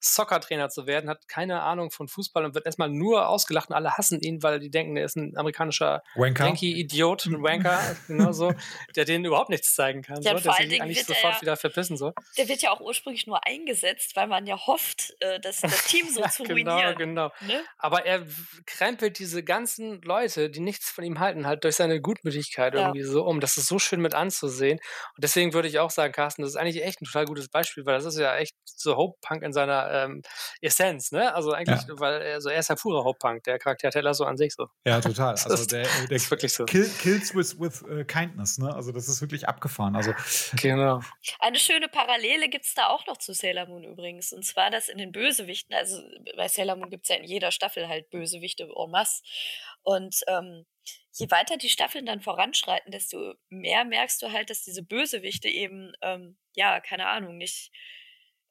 [0.03, 3.97] Soccer-Trainer zu werden, hat keine Ahnung von Fußball und wird erstmal nur ausgelacht und alle
[3.97, 8.53] hassen ihn, weil die denken, er ist ein amerikanischer Yankee-Idiot, ein Wanker, genau so,
[8.95, 11.97] der denen überhaupt nichts zeigen kann, ja, so, der sich eigentlich sofort ja, wieder verpissen
[11.97, 12.13] soll.
[12.37, 16.07] Der wird ja auch ursprünglich nur eingesetzt, weil man ja hofft, äh, dass das Team
[16.09, 16.97] so zu genau, ruinieren.
[16.97, 17.53] Genau, genau.
[17.53, 17.63] Ne?
[17.77, 18.25] Aber er
[18.65, 22.81] krempelt diese ganzen Leute, die nichts von ihm halten, halt durch seine Gutmütigkeit ja.
[22.81, 23.39] irgendwie so um.
[23.39, 24.79] Das ist so schön mit anzusehen.
[25.15, 27.85] Und deswegen würde ich auch sagen, Carsten, das ist eigentlich echt ein total gutes Beispiel,
[27.85, 30.21] weil das ist ja echt so Hope-Punk in seiner ähm,
[30.61, 31.33] Essenz, ne?
[31.33, 31.99] Also eigentlich, ja.
[31.99, 34.67] weil also er ist ja purer Hauptpunk, der Charakter Teller so an sich so.
[34.85, 35.35] Ja, total.
[35.53, 36.65] Also der, der ist wirklich so.
[36.65, 38.73] Kill, kills with, with uh, kindness, ne?
[38.73, 39.95] Also das ist wirklich abgefahren.
[39.95, 40.13] Also
[40.61, 41.01] genau.
[41.39, 44.33] Eine schöne Parallele gibt es da auch noch zu Sailor Moon übrigens.
[44.33, 46.01] Und zwar, dass in den Bösewichten, also
[46.35, 49.21] bei Sailor Moon gibt es ja in jeder Staffel halt Bösewichte en masse.
[49.83, 50.65] Und ähm,
[51.13, 55.93] je weiter die Staffeln dann voranschreiten, desto mehr merkst du halt, dass diese Bösewichte eben,
[56.01, 57.71] ähm, ja, keine Ahnung, nicht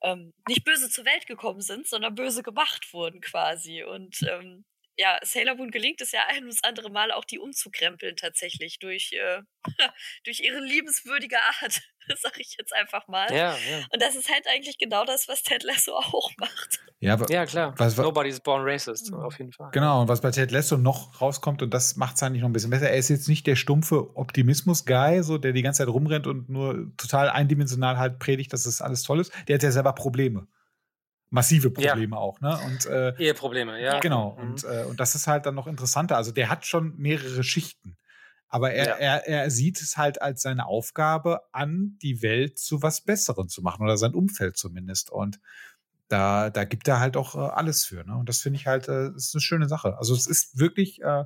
[0.03, 3.83] ähm, nicht böse zur Welt gekommen sind, sondern böse gemacht wurden quasi.
[3.83, 4.65] Und ähm,
[4.97, 8.79] ja, Sailor Moon gelingt es ja ein und das andere Mal auch die umzukrempeln tatsächlich
[8.79, 9.41] durch, äh,
[10.25, 11.81] durch ihre liebenswürdige Art,
[12.21, 13.31] sag ich jetzt einfach mal.
[13.31, 13.87] Ja, ja.
[13.91, 16.81] Und das ist halt eigentlich genau das, was Ted Lasso auch macht.
[17.01, 17.75] Ja, ja klar.
[17.79, 19.71] Was, was, Nobody's born racist, auf jeden Fall.
[19.73, 22.53] Genau, und was bei Ted Lasso noch rauskommt, und das macht es eigentlich noch ein
[22.53, 26.27] bisschen besser, er ist jetzt nicht der stumpfe Optimismus-Guy, so, der die ganze Zeit rumrennt
[26.27, 29.33] und nur total eindimensional halt predigt, dass das alles toll ist.
[29.49, 30.47] Der hat ja selber Probleme
[31.33, 32.21] massive Probleme ja.
[32.21, 32.59] auch, ne?
[32.67, 33.99] Und äh, Eheprobleme, ja.
[34.01, 34.37] Genau.
[34.37, 34.51] Mhm.
[34.51, 36.17] Und, äh, und das ist halt dann noch interessanter.
[36.17, 37.97] Also der hat schon mehrere Schichten.
[38.49, 38.97] Aber er, ja.
[38.97, 43.63] er, er sieht es halt als seine Aufgabe an, die Welt zu was Besserem zu
[43.63, 45.11] machen oder sein Umfeld zumindest.
[45.11, 45.41] Und
[46.09, 48.05] da, da gibt er halt auch äh, alles für.
[48.05, 48.15] Ne?
[48.15, 49.97] Und das finde ich halt, äh, ist eine schöne Sache.
[49.97, 51.25] Also es ist wirklich äh,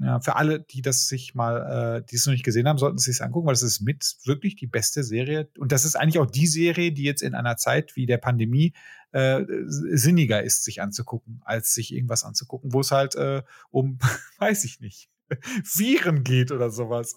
[0.00, 2.98] ja, für alle, die das sich mal, äh, die es noch nicht gesehen haben, sollten
[2.98, 5.48] sie es angucken, weil es ist mit wirklich die beste Serie.
[5.58, 8.74] Und das ist eigentlich auch die Serie, die jetzt in einer Zeit wie der Pandemie
[9.12, 13.98] äh, sinniger ist, sich anzugucken, als sich irgendwas anzugucken, wo es halt äh, um,
[14.38, 15.08] weiß ich nicht,
[15.76, 17.16] Viren geht oder sowas.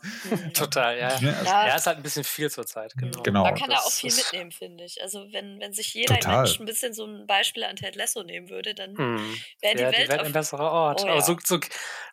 [0.54, 1.18] Total, ja.
[1.20, 1.76] Ja, also ja.
[1.76, 2.94] ist halt ein bisschen viel zur Zeit.
[2.98, 3.22] Genau.
[3.22, 3.44] genau.
[3.44, 5.02] Man kann da auch viel mitnehmen, finde ich.
[5.02, 8.50] Also wenn, wenn sich jeder Mensch ein bisschen so ein Beispiel an Ted Lasso nehmen
[8.50, 9.36] würde, dann hm.
[9.62, 11.04] wäre die, ja, Welt, die Welt ein besserer Ort.
[11.04, 11.60] Oh, Aber so, so,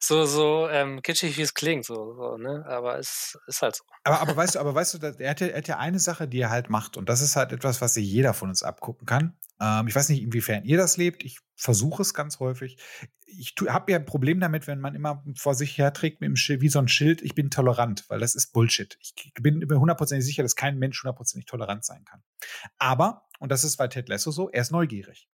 [0.01, 2.65] so, so ähm, kitschig, wie es klingt, so, so, ne?
[2.67, 3.85] Aber es ist halt so.
[4.05, 6.29] Aber, aber weißt du, aber weißt du, er hat, ja, er hat ja eine Sache,
[6.29, 9.07] die er halt macht, und das ist halt etwas, was sich jeder von uns abgucken
[9.07, 9.37] kann.
[9.61, 11.25] Ähm, ich weiß nicht, inwiefern ihr das lebt.
[11.25, 12.79] Ich versuche es ganz häufig.
[13.27, 16.61] Ich habe ja ein Problem damit, wenn man immer vor sich herträgt mit dem Schild,
[16.61, 18.97] wie so ein Schild, ich bin tolerant, weil das ist Bullshit.
[19.01, 22.23] Ich bin mir hundertprozentig sicher, dass kein Mensch hundertprozentig tolerant sein kann.
[22.79, 25.29] Aber, und das ist bei Ted Lasso so, er ist neugierig.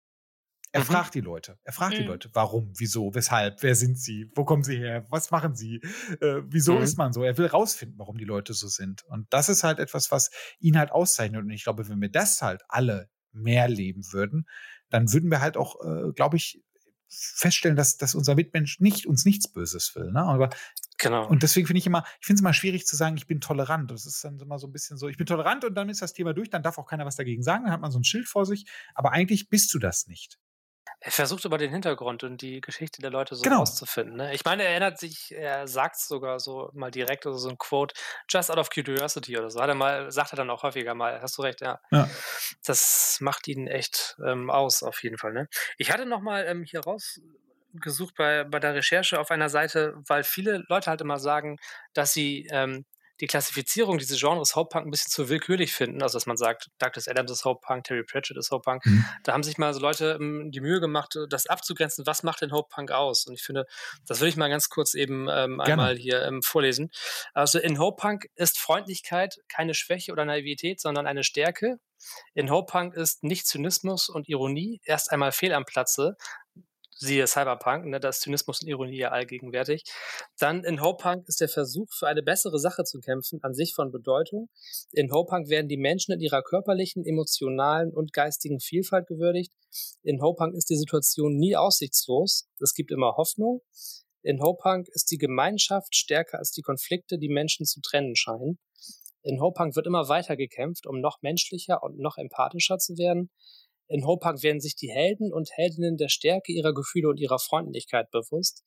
[0.73, 0.85] Er mhm.
[0.85, 1.59] fragt die Leute.
[1.63, 1.97] Er fragt mhm.
[1.99, 5.75] die Leute, warum, wieso, weshalb, wer sind sie, wo kommen sie her, was machen sie,
[6.19, 6.81] äh, wieso mhm.
[6.81, 7.21] ist man so?
[7.21, 9.03] Er will rausfinden, warum die Leute so sind.
[9.03, 11.43] Und das ist halt etwas, was ihn halt auszeichnet.
[11.43, 14.47] Und ich glaube, wenn wir das halt alle mehr leben würden,
[14.89, 16.61] dann würden wir halt auch, äh, glaube ich,
[17.15, 20.11] feststellen, dass, dass unser Mitmensch nicht uns nichts Böses will.
[20.11, 20.21] Ne?
[20.21, 20.49] Aber
[20.97, 21.27] genau.
[21.27, 23.91] Und deswegen finde ich immer, ich finde es immer schwierig zu sagen, ich bin tolerant.
[23.91, 26.13] Das ist dann immer so ein bisschen so, ich bin tolerant und dann ist das
[26.13, 28.27] Thema durch, dann darf auch keiner was dagegen sagen, dann hat man so ein Schild
[28.27, 28.65] vor sich,
[28.95, 30.39] aber eigentlich bist du das nicht.
[30.99, 33.59] Er versucht über den Hintergrund und die Geschichte der Leute so genau.
[33.59, 34.15] rauszufinden.
[34.15, 34.33] Ne?
[34.33, 37.57] Ich meine, er erinnert sich, er sagt es sogar so mal direkt, also so ein
[37.57, 37.93] Quote,
[38.29, 39.61] just out of curiosity oder so.
[39.61, 41.79] Hat er mal, sagt er dann auch häufiger mal, hast du recht, ja.
[41.91, 42.09] ja.
[42.65, 45.33] Das macht ihn echt ähm, aus, auf jeden Fall.
[45.33, 45.49] Ne?
[45.77, 47.19] Ich hatte noch mal ähm, hier raus
[47.73, 51.57] gesucht bei, bei der Recherche auf einer Seite, weil viele Leute halt immer sagen,
[51.93, 52.85] dass sie ähm,
[53.23, 56.03] die Klassifizierung dieses Genres Hauptpunk ein bisschen zu willkürlich finden.
[56.03, 58.85] Also, dass man sagt, Douglas Adams ist Hauptpunk, Terry Pratchett ist Hauptpunk.
[58.85, 59.05] Mhm.
[59.23, 62.51] Da haben sich mal so Leute ähm, die Mühe gemacht, das abzugrenzen, was macht denn
[62.51, 63.25] Hauptpunk aus?
[63.25, 63.65] Und ich finde,
[64.05, 66.91] das würde ich mal ganz kurz eben ähm, einmal hier ähm, vorlesen.
[67.33, 71.77] Also, in Hauptpunk ist Freundlichkeit keine Schwäche oder Naivität, sondern eine Stärke.
[72.33, 76.17] In Hauptpunk ist nicht Zynismus und Ironie erst einmal fehl am Platze,
[77.03, 79.83] siehe Cyberpunk, ne, da ist Zynismus und Ironie ja allgegenwärtig.
[80.39, 83.91] Dann in Hopunk ist der Versuch, für eine bessere Sache zu kämpfen, an sich von
[83.91, 84.49] Bedeutung.
[84.91, 89.53] In Hopunk werden die Menschen in ihrer körperlichen, emotionalen und geistigen Vielfalt gewürdigt.
[90.03, 92.47] In Hopunk ist die Situation nie aussichtslos.
[92.59, 93.61] Es gibt immer Hoffnung.
[94.21, 98.57] In Hopunk ist die Gemeinschaft stärker als die Konflikte, die Menschen zu trennen scheinen.
[99.23, 103.29] In Hopunk wird immer weiter gekämpft, um noch menschlicher und noch empathischer zu werden.
[103.87, 108.09] In Hopunk werden sich die Helden und Heldinnen der Stärke ihrer Gefühle und ihrer Freundlichkeit
[108.11, 108.63] bewusst.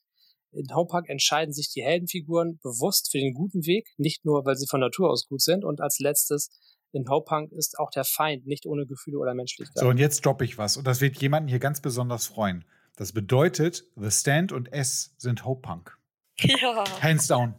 [0.52, 4.66] In Hopunk entscheiden sich die Heldenfiguren bewusst für den guten Weg, nicht nur, weil sie
[4.66, 5.64] von Natur aus gut sind.
[5.64, 6.50] Und als letztes,
[6.92, 9.78] in Hopunk ist auch der Feind nicht ohne Gefühle oder Menschlichkeit.
[9.78, 10.76] So, und jetzt droppe ich was.
[10.76, 12.64] Und das wird jemanden hier ganz besonders freuen.
[12.96, 15.96] Das bedeutet, The Stand und S sind Hopunk.
[16.42, 16.84] Ja.
[17.00, 17.54] Hands down.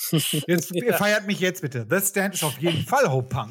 [0.46, 0.96] Jetzt ja.
[0.96, 1.86] feiert mich jetzt bitte.
[1.88, 3.50] The Stand ist auf jeden Fall Hope Punk.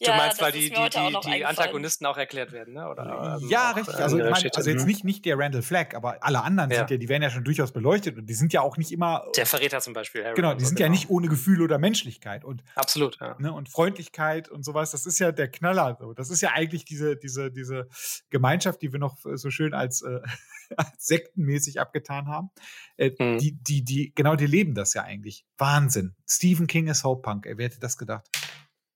[0.00, 2.88] Du ja, meinst, weil die, die, die, die Antagonisten auch erklärt werden, ne?
[2.88, 3.96] Oder, ähm, ja, richtig.
[3.96, 6.78] Also, ich mein, also jetzt nicht, nicht der Randall Flagg, aber alle anderen ja.
[6.78, 9.26] sind ja, die werden ja schon durchaus beleuchtet und die sind ja auch nicht immer.
[9.36, 10.24] Der Verräter zum Beispiel.
[10.24, 10.86] Harry genau, die sind genau.
[10.86, 12.44] ja nicht ohne Gefühl oder Menschlichkeit.
[12.44, 13.36] Und, Absolut, ja.
[13.38, 15.98] Ne, und Freundlichkeit und sowas, das ist ja der Knaller.
[16.00, 16.14] So.
[16.14, 17.88] Das ist ja eigentlich diese, diese, diese
[18.30, 20.20] Gemeinschaft, die wir noch so schön als, äh,
[20.76, 22.50] als sektenmäßig abgetan haben.
[22.96, 23.38] Äh, mhm.
[23.38, 25.44] die, die, die, genau, die leben das ja eigentlich.
[25.58, 25.89] Wahnsinn.
[26.26, 27.46] Stephen King ist Hauptpunk.
[27.46, 28.28] Wer hätte das gedacht?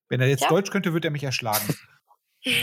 [0.08, 0.48] Wenn er jetzt ja.
[0.48, 1.74] Deutsch könnte, würde er mich erschlagen.
[2.44, 2.56] Aber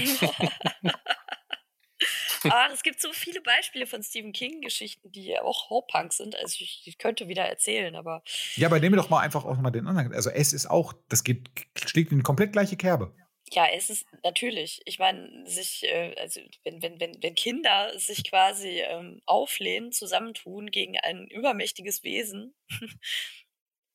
[2.73, 6.35] es gibt so viele Beispiele von Stephen King-Geschichten, die auch Hauptpunk sind.
[6.35, 8.23] Also ich, ich, könnte wieder erzählen, aber.
[8.55, 10.13] Ja, aber nehmen wir doch mal einfach auch mal den anderen.
[10.13, 13.13] Also es ist auch, das geht, schlägt in die komplett gleiche Kerbe.
[13.53, 14.81] Ja, es ist natürlich.
[14.85, 20.71] Ich meine, sich, äh, also wenn, wenn, wenn, wenn Kinder sich quasi ähm, auflehnen, zusammentun
[20.71, 22.55] gegen ein übermächtiges Wesen,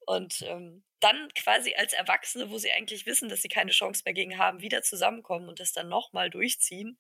[0.07, 4.15] und ähm, dann quasi als Erwachsene, wo sie eigentlich wissen, dass sie keine Chance mehr
[4.15, 6.99] gegen haben, wieder zusammenkommen und das dann nochmal durchziehen.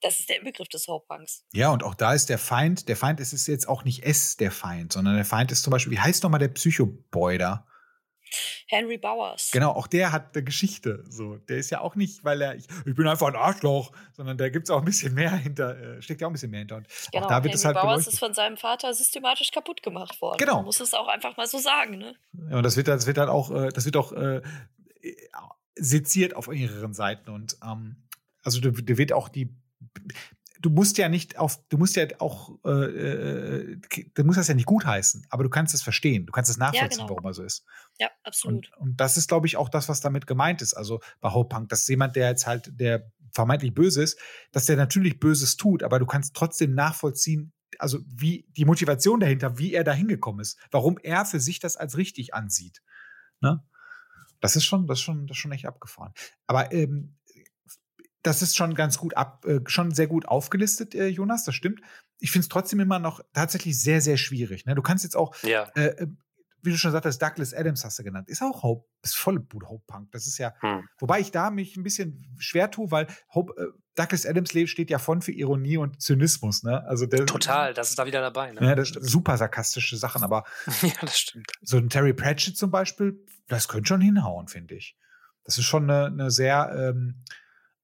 [0.00, 1.44] Das ist der Inbegriff des Hauptbanks.
[1.52, 4.36] Ja, und auch da ist der Feind, der Feind ist es jetzt auch nicht S,
[4.36, 7.66] der Feind, sondern der Feind ist zum Beispiel, wie heißt nochmal der Psychoboy da?
[8.66, 9.50] Henry Bowers.
[9.52, 11.04] Genau, auch der hat eine Geschichte.
[11.08, 14.38] So, der ist ja auch nicht, weil er, ich, ich bin einfach ein Arschloch, sondern
[14.38, 16.60] da gibt es auch ein bisschen mehr hinter, äh, steckt ja auch ein bisschen mehr
[16.60, 16.76] hinter.
[16.76, 18.12] Und genau, auch da wird Henry es halt Bowers beleuchtet.
[18.12, 20.38] ist von seinem Vater systematisch kaputt gemacht worden.
[20.38, 20.56] Genau.
[20.56, 22.14] Man muss es auch einfach mal so sagen, ne?
[22.50, 24.42] Ja, und das wird, das wird dann auch, äh, das wird auch äh,
[25.76, 27.30] seziert auf mehreren Seiten.
[27.30, 27.96] Und ähm,
[28.42, 29.54] also da wird auch die
[30.60, 33.76] du musst ja nicht auf, du musst ja auch, äh, äh,
[34.14, 36.90] du musst das ja nicht gutheißen, aber du kannst es verstehen, du kannst es nachvollziehen,
[36.90, 37.08] ja, genau.
[37.08, 37.64] warum er so ist.
[38.00, 38.72] Ja, absolut.
[38.72, 40.72] Und, und das ist, glaube ich, auch das, was damit gemeint ist.
[40.72, 44.18] Also bei Hope Punk, dass jemand, der jetzt halt, der vermeintlich böse ist,
[44.52, 49.58] dass der natürlich Böses tut, aber du kannst trotzdem nachvollziehen, also wie die Motivation dahinter,
[49.58, 52.82] wie er da hingekommen ist, warum er für sich das als richtig ansieht.
[53.40, 53.62] Ne?
[54.40, 56.14] Das ist schon, das ist schon, das ist schon echt abgefahren.
[56.46, 57.18] Aber ähm,
[58.22, 61.80] das ist schon ganz gut ab, äh, schon sehr gut aufgelistet, äh, Jonas, das stimmt.
[62.18, 64.64] Ich finde es trotzdem immer noch tatsächlich sehr, sehr schwierig.
[64.64, 64.74] Ne?
[64.74, 65.64] Du kannst jetzt auch, ja.
[65.74, 66.06] äh, äh
[66.62, 69.68] wie du schon sagtest, Douglas Adams hast du genannt, ist auch Hope, ist volle Bude
[69.68, 70.10] Hope Punk.
[70.12, 70.88] Das ist ja, hm.
[70.98, 74.98] wobei ich da mich ein bisschen schwer tue, weil Hope, äh, Douglas Adams steht ja
[74.98, 76.84] von für Ironie und Zynismus, ne?
[76.86, 78.52] Also der, Total, das ist da wieder dabei.
[78.52, 78.64] Ne?
[78.64, 80.44] Ja, das super sarkastische Sachen, aber
[80.82, 81.50] ja, das stimmt.
[81.62, 84.96] So ein Terry Pratchett zum Beispiel, das könnte schon hinhauen, finde ich.
[85.44, 87.24] Das ist schon eine, eine sehr ähm,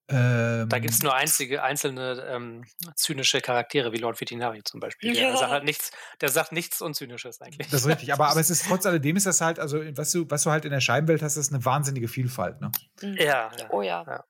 [0.08, 2.64] ähm, da gibt es nur einzige, einzelne ähm,
[2.94, 5.12] zynische Charaktere wie Lord Vitinari zum Beispiel.
[5.12, 5.36] Der, ja.
[5.36, 5.90] sagt halt nichts,
[6.20, 7.68] der sagt nichts Unzynisches eigentlich.
[7.70, 10.30] Das ist richtig, aber, aber es ist trotz alledem ist das halt, also was du,
[10.30, 12.60] was du halt in der Scheibenwelt hast, ist eine wahnsinnige Vielfalt.
[12.60, 12.70] Ne?
[13.02, 13.16] Mhm.
[13.16, 14.04] Ja, ja, Oh ja.
[14.06, 14.24] ja.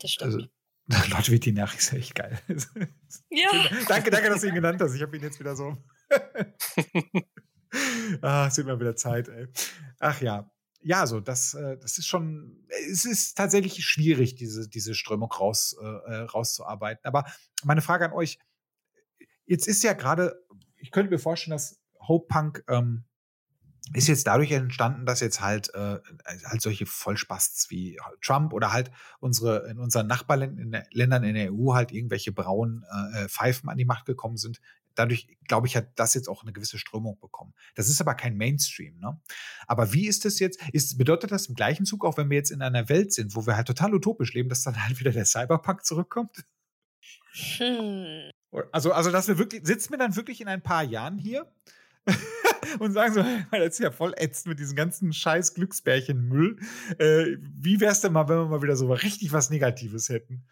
[0.00, 0.34] Das stimmt.
[0.34, 0.46] Also,
[1.10, 2.38] Lord Vitinari ist echt geil.
[3.30, 3.48] Ja.
[3.88, 4.94] danke, danke, dass du ihn genannt hast.
[4.94, 5.76] Ich habe ihn jetzt wieder so.
[8.22, 9.48] ah, es wird mal wieder Zeit, ey.
[9.98, 10.50] Ach ja
[10.84, 15.76] ja, so das, äh, das ist schon, es ist tatsächlich schwierig, diese, diese Strömung raus,
[15.80, 17.04] äh, äh, rauszuarbeiten.
[17.06, 17.24] Aber
[17.64, 18.38] meine Frage an euch,
[19.46, 20.44] jetzt ist ja gerade,
[20.76, 23.04] ich könnte mir vorstellen, dass Hope Punk ähm,
[23.94, 28.90] ist jetzt dadurch entstanden, dass jetzt halt, äh, halt solche Vollspasts wie Trump oder halt
[29.20, 34.06] unsere in unseren Nachbarländern in der EU halt irgendwelche braunen äh, Pfeifen an die Macht
[34.06, 34.60] gekommen sind,
[34.94, 37.54] dadurch, glaube ich, hat das jetzt auch eine gewisse Strömung bekommen.
[37.74, 38.98] Das ist aber kein Mainstream.
[38.98, 39.20] Ne?
[39.66, 40.60] Aber wie ist das jetzt?
[40.72, 43.46] Ist, bedeutet das im gleichen Zug, auch wenn wir jetzt in einer Welt sind, wo
[43.46, 46.44] wir halt total utopisch leben, dass dann halt wieder der Cyberpunk zurückkommt?
[47.58, 48.30] Hm.
[48.72, 51.52] Also, also, dass wir wirklich, sitzen wir dann wirklich in ein paar Jahren hier
[52.78, 56.58] und sagen so, das ist ja voll ätzend mit diesem ganzen scheiß Glücksbärchen-Müll.
[56.98, 60.44] Äh, wie wär's denn mal, wenn wir mal wieder so richtig was Negatives hätten?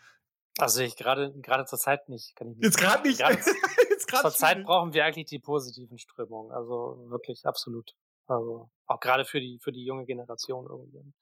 [0.58, 2.36] Also ich gerade gerade zur Zeit nicht.
[2.36, 3.18] Kann ich nicht Jetzt gerade nicht.
[3.18, 3.36] Gerade
[3.90, 6.52] Jetzt grad zur Zeit brauchen wir eigentlich die positiven Strömungen.
[6.52, 7.92] Also wirklich absolut.
[8.26, 11.12] Also auch gerade für die für die junge Generation irgendwie.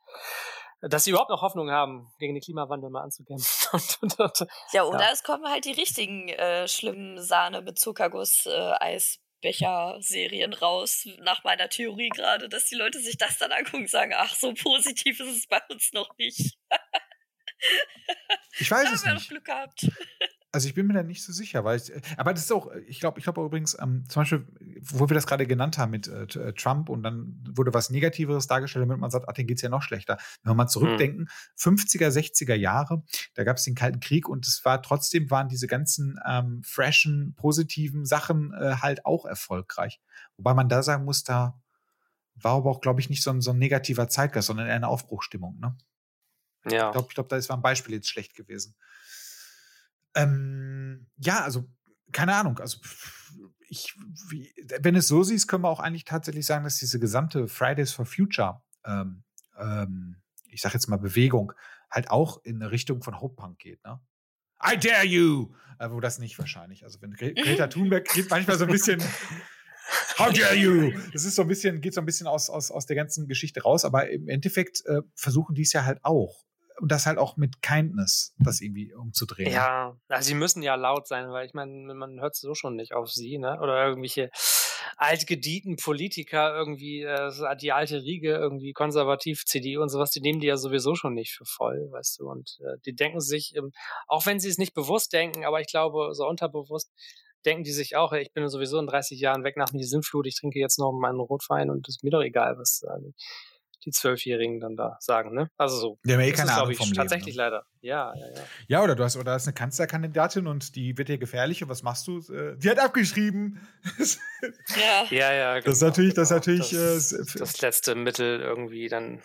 [0.82, 3.46] Dass sie überhaupt noch Hoffnung haben, gegen den Klimawandel mal anzukämpfen.
[3.72, 5.10] Und, und, und, Ja, oder Ja.
[5.12, 11.68] es kommen halt die richtigen äh, schlimmen Sahne mit Zuckerguss äh, Eisbecher-Serien raus, nach meiner
[11.68, 15.36] Theorie gerade, dass die Leute sich das dann angucken und sagen, ach, so positiv ist
[15.36, 16.58] es bei uns noch nicht.
[18.58, 19.28] Ich Da weiß haben es wir noch nicht.
[19.30, 19.90] Glück gehabt.
[20.52, 22.98] Also ich bin mir da nicht so sicher, weil ich, aber das ist auch, ich
[22.98, 24.48] glaube, ich glaube übrigens, ähm, zum Beispiel,
[24.80, 28.48] wo wir das gerade genannt haben mit äh, äh, Trump und dann wurde was Negativeres
[28.48, 30.18] dargestellt, damit man sagt, ach, denen geht's ja noch schlechter.
[30.42, 34.64] Wenn wir mal zurückdenken, 50er, 60er Jahre, da gab es den Kalten Krieg und es
[34.64, 40.00] war trotzdem waren diese ganzen ähm, freshen, positiven Sachen äh, halt auch erfolgreich.
[40.36, 41.60] Wobei man da sagen muss, da
[42.34, 44.88] war aber auch, glaube ich, nicht so ein, so ein negativer Zeitgeist, sondern eher eine
[44.88, 45.76] Aufbruchstimmung, ne?
[46.68, 46.88] Ja.
[46.88, 48.74] Ich glaube, ich glaub, da ist war ein Beispiel jetzt schlecht gewesen.
[50.14, 51.68] Ähm, ja, also
[52.12, 52.58] keine Ahnung.
[52.58, 52.78] Also
[53.68, 53.94] ich,
[54.28, 57.92] wie, wenn es so siehst, können wir auch eigentlich tatsächlich sagen, dass diese gesamte Fridays
[57.92, 59.22] for Future, ähm,
[59.56, 61.52] ähm, ich sag jetzt mal Bewegung,
[61.90, 63.82] halt auch in eine Richtung von Hope Punk geht.
[63.84, 64.00] Ne?
[64.62, 65.54] I dare you!
[65.78, 66.84] Äh, wo das nicht wahrscheinlich.
[66.84, 69.02] Also wenn Gre Greta Thunberg geht manchmal so ein bisschen
[70.18, 70.92] How dare you?
[71.12, 73.62] Das ist so ein bisschen, geht so ein bisschen aus, aus, aus der ganzen Geschichte
[73.62, 76.44] raus, aber im Endeffekt äh, versuchen die es ja halt auch.
[76.80, 79.52] Und das halt auch mit Kindness, das irgendwie umzudrehen.
[79.52, 82.94] Ja, also sie müssen ja laut sein, weil ich meine, man hört so schon nicht
[82.94, 83.58] auf sie, ne?
[83.60, 84.30] Oder irgendwelche
[84.96, 90.46] altgedienten Politiker, irgendwie äh, die alte Riege, irgendwie konservativ, CDU und sowas, die nehmen die
[90.46, 92.28] ja sowieso schon nicht für voll, weißt du.
[92.28, 93.72] Und äh, die denken sich, ähm,
[94.06, 96.90] auch wenn sie es nicht bewusst denken, aber ich glaube, so unterbewusst
[97.44, 100.38] denken die sich auch, ich bin sowieso in 30 Jahren weg nach der Sintflut, ich
[100.38, 103.12] trinke jetzt noch meinen Rotwein und ist mir doch egal, was äh,
[103.84, 105.48] die Zwölfjährigen dann da sagen, ne?
[105.56, 105.98] Also so.
[106.04, 107.42] Die haben ja eh Das keine ist, Ahnung glaube ich, vom Leben, tatsächlich ne?
[107.42, 107.64] leider.
[107.80, 108.42] Ja, ja, ja.
[108.68, 111.82] Ja, oder du hast, oder hast eine Kanzlerkandidatin und die wird dir gefährlich und was
[111.82, 112.18] machst du?
[112.32, 113.60] Äh, Die hat abgeschrieben.
[114.76, 115.04] Ja.
[115.10, 116.58] Ja, ja, genau, Das ist natürlich- das ist genau.
[116.58, 119.22] natürlich, das, äh, das letzte Mittel irgendwie dann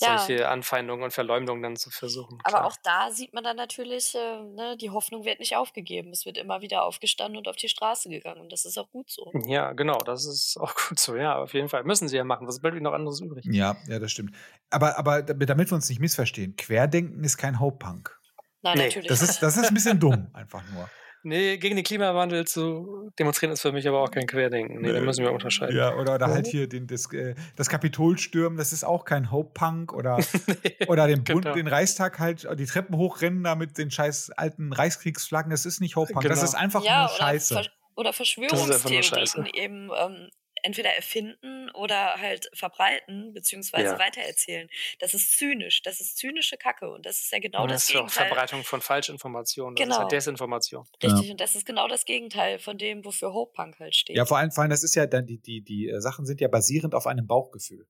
[0.00, 0.18] Ja.
[0.18, 2.38] solche Anfeindungen und Verleumdungen dann zu versuchen.
[2.44, 2.66] Aber klar.
[2.66, 6.10] auch da sieht man dann natürlich, äh, ne, die Hoffnung wird nicht aufgegeben.
[6.10, 8.40] Es wird immer wieder aufgestanden und auf die Straße gegangen.
[8.40, 9.30] Und das ist auch gut so.
[9.46, 11.16] Ja, genau, das ist auch gut so.
[11.16, 11.84] Ja, auf jeden Fall.
[11.84, 12.46] Müssen sie ja machen.
[12.46, 13.44] Was bleibt ihnen noch anderes übrig?
[13.50, 14.34] ja, ja, das stimmt.
[14.70, 18.18] Aber, aber damit wir uns nicht missverstehen, Querdenken ist kein Hope Punk.
[18.62, 19.08] Nein, Nee, natürlich.
[19.08, 20.88] Das ist, das ist ein bisschen dumm, einfach nur.
[21.24, 24.80] Nee, gegen den Klimawandel zu demonstrieren ist für mich aber auch kein Querdenken.
[24.80, 25.06] Nee, da Nee.
[25.06, 25.76] müssen wir unterscheiden.
[25.76, 26.50] Ja, oder, oder halt Mhm.
[26.50, 30.18] hier den, das, äh, das Kapitol stürmen, das ist auch kein Hope Punk oder,
[30.88, 31.54] oder den, Bund, Genau.
[31.54, 35.96] den Reichstag halt, die Treppen hochrennen da mit den scheiß alten Reichskriegsflaggen, das ist nicht
[35.96, 36.44] Hope Punk, das Genau.
[36.44, 37.62] ist einfach ja, nur oder, Scheiße.
[37.94, 40.28] Oder Verschwörungstheorien eben ähm,
[40.62, 43.98] entweder erfinden oder halt verbreiten beziehungsweise Ja.
[43.98, 44.68] weitererzählen.
[45.00, 45.82] Das ist zynisch.
[45.82, 46.90] Das ist zynische Kacke.
[46.90, 48.26] Und das ist ja genau Und das das ist auch Gegenteil.
[48.28, 49.74] Verbreitung von Falschinformationen.
[49.74, 50.02] Das ist Genau.
[50.02, 50.86] ja Desinformation.
[51.02, 51.30] Richtig.
[51.32, 54.16] Und das ist genau das Gegenteil von dem, wofür Hope Punk halt steht.
[54.16, 56.40] Ja, vor allem, vor allem, das ist ja dann, die, die, die äh, Sachen sind
[56.40, 57.86] ja basierend auf einem Bauchgefühl.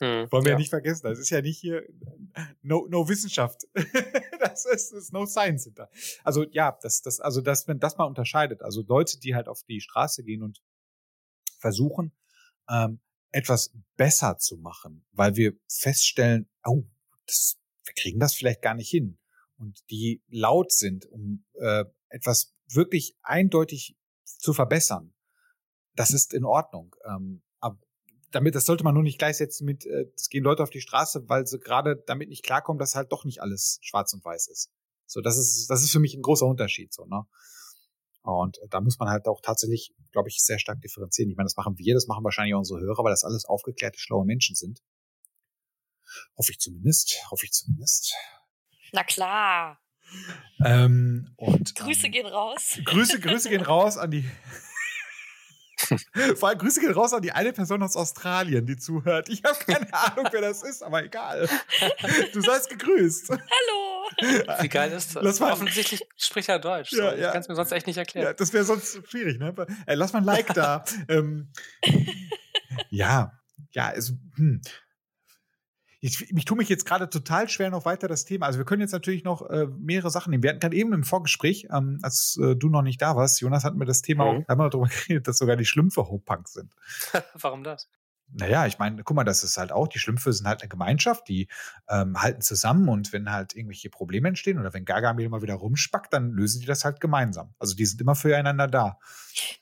[0.00, 0.26] Hm.
[0.32, 0.56] Wollen wir ja.
[0.56, 0.58] ja.
[0.58, 1.06] nicht vergessen.
[1.06, 1.84] Das ist ja nicht hier
[2.62, 3.62] no, no Wissenschaft.
[4.40, 5.88] das ist, ist no science hinter.
[6.24, 9.62] Also ja, das, das, also das, wenn das mal unterscheidet, also Leute, die halt auf
[9.62, 10.60] die Straße gehen und
[11.62, 12.12] versuchen,
[12.68, 16.84] ähm, etwas besser zu machen, weil wir feststellen, oh,
[17.26, 19.18] das, wir kriegen das vielleicht gar nicht hin.
[19.56, 25.14] Und die laut sind, um äh, etwas wirklich eindeutig zu verbessern.
[25.94, 26.94] Das ist in Ordnung.
[27.06, 27.78] Ähm, aber
[28.32, 31.28] damit, das sollte man nur nicht gleichsetzen mit, äh, es gehen Leute auf die Straße,
[31.28, 34.70] weil sie gerade damit nicht klarkommen, dass halt doch nicht alles schwarz und weiß ist.
[35.06, 37.24] So, das ist, das ist für mich ein großer Unterschied, so, ne?
[38.22, 41.30] Und da muss man halt auch tatsächlich, glaube ich, sehr stark differenzieren.
[41.30, 43.98] Ich meine, das machen wir, das machen wahrscheinlich auch unsere Hörer, weil das alles aufgeklärte,
[43.98, 44.80] schlaue Menschen sind.
[46.36, 48.14] Hoffe ich zumindest, hoffe ich zumindest.
[48.92, 49.80] Na klar.
[50.64, 52.78] Ähm, und, Grüße ähm, gehen raus.
[52.84, 54.24] Grüße, Grüße gehen raus an die.
[56.36, 59.28] Vor allem Grüße gehen raus an die eine Person aus Australien, die zuhört.
[59.30, 61.48] Ich habe keine Ahnung, wer das ist, aber egal.
[62.32, 63.30] Du seist gegrüßt.
[63.30, 63.91] Hallo.
[64.60, 65.40] Wie geil ist das?
[65.40, 66.92] Mal- Offensichtlich spricht er Deutsch.
[66.92, 67.16] Ja, so.
[67.16, 67.26] ja.
[67.28, 68.26] Ich kann es mir sonst echt nicht erklären.
[68.26, 69.54] Ja, das wäre sonst schwierig, ne?
[69.86, 70.84] Ey, lass mal ein Like da.
[71.08, 71.50] ähm,
[72.90, 73.38] ja,
[73.72, 74.60] ja, also, hm.
[76.04, 78.46] Ich, ich tue mich jetzt gerade total schwer, noch weiter das Thema.
[78.46, 80.42] Also wir können jetzt natürlich noch äh, mehrere Sachen nehmen.
[80.42, 83.62] Wir hatten gerade eben im Vorgespräch, ähm, als äh, du noch nicht da warst, Jonas
[83.62, 84.44] hat mir das Thema Mhm.
[84.48, 86.74] auch, wir darüber geredet, dass sogar die Schlümpfe Hope-Punk sind.
[87.34, 87.88] Warum das?
[88.34, 91.28] Naja, ich meine, guck mal, das ist halt auch, die Schlümpfe sind halt eine Gemeinschaft,
[91.28, 91.48] die
[91.88, 96.12] ähm, halten zusammen und wenn halt irgendwelche Probleme entstehen oder wenn Gargamel mal wieder rumspackt,
[96.12, 97.54] dann lösen die das halt gemeinsam.
[97.58, 98.98] Also die sind immer füreinander da.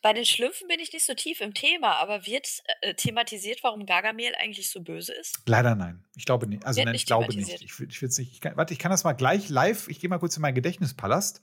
[0.03, 2.49] Bei den Schlümpfen bin ich nicht so tief im Thema, aber wird
[2.82, 5.40] äh, thematisiert, warum Gargamel eigentlich so böse ist?
[5.47, 6.05] Leider nein.
[6.14, 6.64] Ich glaube nicht.
[6.64, 7.62] Also nein, ich glaube nicht.
[7.62, 8.18] Ich, ich nicht.
[8.18, 9.88] Ich kann, warte, ich kann das mal gleich live.
[9.88, 11.42] Ich gehe mal kurz in meinen Gedächtnispalast.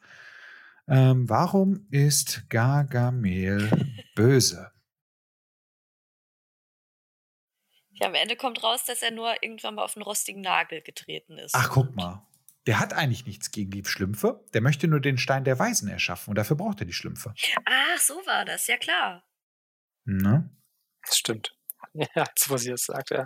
[0.88, 3.70] Ähm, warum ist Gargamel
[4.16, 4.72] böse?
[8.00, 11.38] Ja, am Ende kommt raus, dass er nur irgendwann mal auf einen rostigen Nagel getreten
[11.38, 11.56] ist.
[11.56, 12.26] Ach, guck mal.
[12.68, 14.43] Der hat eigentlich nichts gegen die Schlümpfe.
[14.54, 17.34] Der möchte nur den Stein der Weisen erschaffen und dafür braucht er die Schlümpfe.
[17.66, 19.24] Ach, so war das, ja klar.
[20.06, 20.50] Ne?
[21.06, 21.54] Das stimmt.
[21.93, 23.26] Ja, jetzt, wo sie das sagt, ja.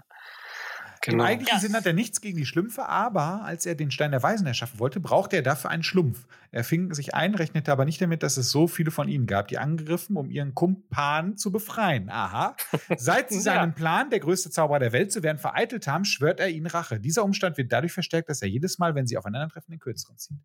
[1.08, 1.24] Im Genau.
[1.24, 1.60] eigentlichen Ja.
[1.60, 4.80] Sinn hat er nichts gegen die Schlümpfe, aber als er den Stein der Weisen erschaffen
[4.80, 6.28] wollte, brauchte er dafür einen Schlumpf.
[6.52, 9.48] Er fing sich ein, rechnete aber nicht damit, dass es so viele von ihnen gab,
[9.48, 12.10] die angegriffen, um ihren Kumpan zu befreien.
[12.12, 12.56] Aha.
[12.98, 13.42] Seit sie Ja.
[13.42, 17.00] seinen Plan, der größte Zauberer der Welt zu werden, vereitelt haben, schwört er ihnen Rache.
[17.00, 20.38] Dieser Umstand wird dadurch verstärkt, dass er jedes Mal, wenn sie aufeinandertreffen, den kürzeren zieht.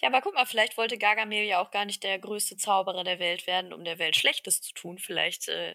[0.00, 3.18] Ja, aber guck mal, vielleicht wollte Gargamel ja auch gar nicht der größte Zauberer der
[3.18, 4.98] Welt werden, um der Welt Schlechtes zu tun.
[4.98, 5.74] Vielleicht, äh,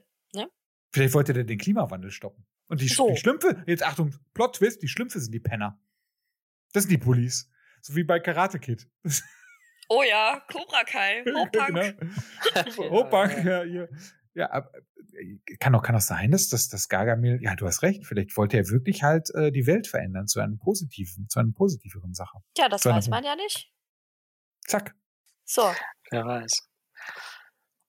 [0.91, 2.45] Vielleicht wollte er den Klimawandel stoppen.
[2.69, 3.09] Und die, So.
[3.09, 5.79] die Schlümpfe, jetzt Achtung, Plot-Twist, die Schlümpfe sind die Penner.
[6.71, 7.51] Das sind die Pullis.
[7.81, 8.87] So wie bei Karate Kid.
[9.89, 11.97] oh ja, Cobra Kai, Hopunk.
[12.77, 12.89] Genau.
[12.91, 13.89] Hopunk, ja, hier.
[14.35, 14.71] Ja, aber,
[15.13, 18.37] äh, kann doch, kann doch sein, dass das, das Gargamel, ja, du hast recht, vielleicht
[18.37, 22.37] wollte er wirklich halt äh, die Welt verändern zu einem positiven, zu einer positiveren Sache.
[22.55, 23.71] Ja, das weiß man ja nicht.
[24.67, 24.95] Zack.
[25.43, 25.73] So,
[26.11, 26.51] Wer weiß.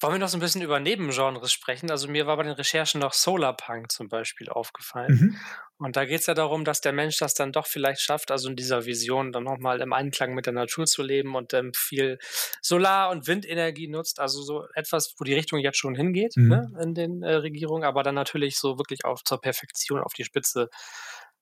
[0.01, 1.91] Wollen wir noch so ein bisschen über Nebengenres sprechen?
[1.91, 5.13] Also mir war bei den Recherchen noch Solarpunk zum Beispiel aufgefallen.
[5.13, 5.37] Mhm.
[5.79, 8.49] Und da geht es ja darum, dass der Mensch das dann doch vielleicht schafft, also
[8.49, 12.19] in dieser Vision dann nochmal im Einklang mit der Natur zu leben und ähm, viel
[12.63, 14.21] Solar- und Windenergie nutzt.
[14.21, 16.49] Also so etwas, wo die Richtung jetzt schon hingeht Mhm.
[16.49, 20.25] ne, in den äh, Regierungen, aber dann natürlich so wirklich auf zur Perfektion, auf die
[20.25, 20.69] Spitze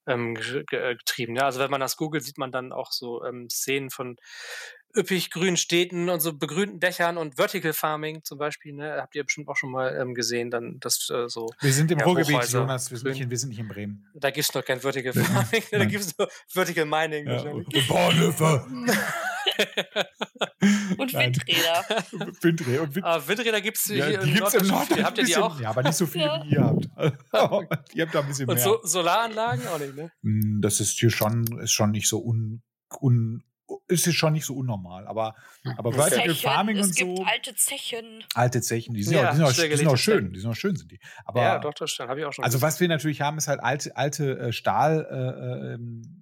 [0.06, 1.36] ähm, ge- ge- getrieben.
[1.36, 4.16] Ja, also wenn man das googelt, sieht man dann auch so ähm, Szenen von
[4.96, 8.72] üppig grünen Städten und so begrünten Dächern und Vertical Farming zum Beispiel.
[8.72, 11.90] Ne, habt ihr bestimmt auch schon mal ähm, gesehen, dann das äh, so Wir sind
[11.90, 14.06] im Ja, Ruhrgebiet, Hochhäuser, Jonas, wir sind, nicht in, wir sind nicht in Bremen.
[14.14, 17.28] da gibt es noch kein Vertical Farming, da gibt es nur Vertical Mining.
[17.28, 18.66] Und Bahnhöfe.
[20.98, 21.14] und.
[21.14, 21.84] Windräder.
[22.42, 24.90] Windräder und Wind Aber Windräder gibt es ja, hier die im gibt's im Norddeutschland.
[24.90, 25.04] Norden.
[25.04, 25.60] Habt ihr die bisschen- auch?
[25.60, 26.44] Ja, aber nicht so viele, Ja.
[26.44, 26.88] wie ihr habt.
[27.94, 28.64] ihr habt da ein bisschen Und mehr.
[28.64, 30.10] so Solaranlagen auch nicht, ne?
[30.22, 32.62] Mm, Das ist hier schon, ist schon nicht so un,
[33.00, 33.42] un
[33.86, 35.06] ist hier schon nicht so unnormal.
[35.06, 35.34] Aber,
[35.76, 35.92] aber.
[35.92, 37.24] Vertical Zechen, Farming es und gibt so.
[37.24, 38.24] alte Zechen.
[38.34, 40.50] Alte Zechen, die sind Ja, auch, die sind auch, die sind auch schön, die sind
[40.50, 41.00] auch schön, sind die.
[41.24, 42.08] Aber ja, doch, das stimmt.
[42.10, 42.66] Habe ich auch schon also gesehen.
[42.66, 46.17] was wir natürlich haben, ist halt alte, alte äh, Stahl, äh, ähm,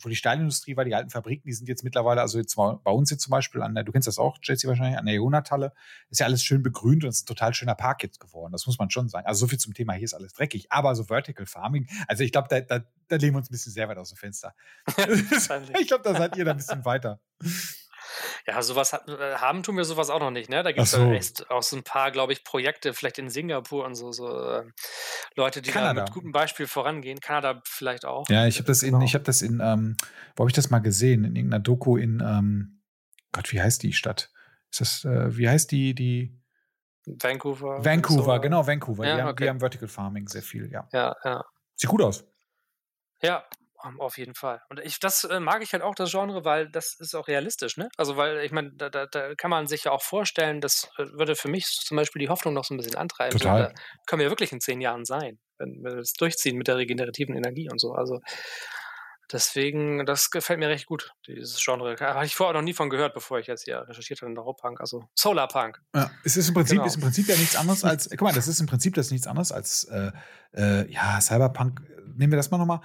[0.00, 3.10] wo die Stahlindustrie war, die alten Fabriken, die sind jetzt mittlerweile, also jetzt bei uns
[3.10, 5.72] jetzt zum Beispiel an der, du kennst das auch, Jesse wahrscheinlich, an der Jonatalle,
[6.10, 8.52] ist ja alles schön begrünt und es ist ein total schöner Park jetzt geworden.
[8.52, 9.26] Das muss man schon sagen.
[9.26, 10.70] Also so viel zum Thema, hier ist alles dreckig.
[10.70, 13.72] Aber so Vertical Farming, also ich glaube, da, da, da legen wir uns ein bisschen
[13.72, 14.54] sehr weit aus dem Fenster.
[15.80, 17.20] Ich glaube, da seid ihr da ein bisschen weiter.
[18.48, 20.62] Ja, sowas hat, äh, haben tun wir sowas auch noch nicht, ne?
[20.62, 21.12] Da gibt es so.
[21.12, 24.64] echt auch so ein paar, glaube ich, Projekte, vielleicht in Singapur und so, so äh,
[25.36, 25.92] Leute, die Kanada.
[25.92, 27.20] da mit gutem Beispiel vorangehen.
[27.20, 28.26] Kanada vielleicht auch.
[28.30, 29.04] Ja, ich habe das in, Genau.
[29.04, 29.98] ich habe das in, ähm,
[30.34, 31.24] wo habe ich das mal gesehen?
[31.24, 32.80] In irgendeiner Doku in, ähm,
[33.32, 34.30] Gott, wie heißt die Stadt?
[34.70, 36.34] Ist das, äh, wie heißt die, die?
[37.04, 37.84] Vancouver.
[37.84, 38.40] Vancouver, so.
[38.40, 39.06] genau, Vancouver.
[39.06, 39.44] Ja, die, haben, okay.
[39.44, 40.88] die haben Vertical Farming sehr viel, ja.
[40.94, 41.44] Ja, ja.
[41.76, 42.24] Sieht gut aus.
[43.22, 43.57] Ja, ähm,
[43.98, 44.60] auf jeden Fall.
[44.68, 47.76] Und ich, das äh, mag ich halt auch, das Genre, weil das ist auch realistisch,
[47.76, 47.88] ne?
[47.96, 51.04] Also, weil ich meine, da, da, da kann man sich ja auch vorstellen, das äh,
[51.12, 53.38] würde für mich zum Beispiel die Hoffnung noch so ein bisschen antreiben.
[53.38, 53.68] Total.
[53.68, 53.74] So, da
[54.06, 57.68] können wir wirklich in zehn Jahren sein, wenn wir das durchziehen mit der regenerativen Energie
[57.70, 57.92] und so.
[57.92, 58.20] Also,
[59.32, 61.96] deswegen, das gefällt mir recht gut, dieses Genre.
[62.00, 64.80] Habe ich vorher noch nie von gehört, bevor ich jetzt hier recherchiert habe in Europunk,
[64.80, 65.80] also Solarpunk.
[65.94, 66.86] Ja, es ist im Prinzip, Genau.
[66.86, 69.26] ist im Prinzip ja nichts anderes als, guck mal, das ist im Prinzip das nichts
[69.26, 70.12] anderes als, äh,
[70.54, 71.80] äh, ja, Cyberpunk,
[72.16, 72.80] nehmen wir das mal nochmal.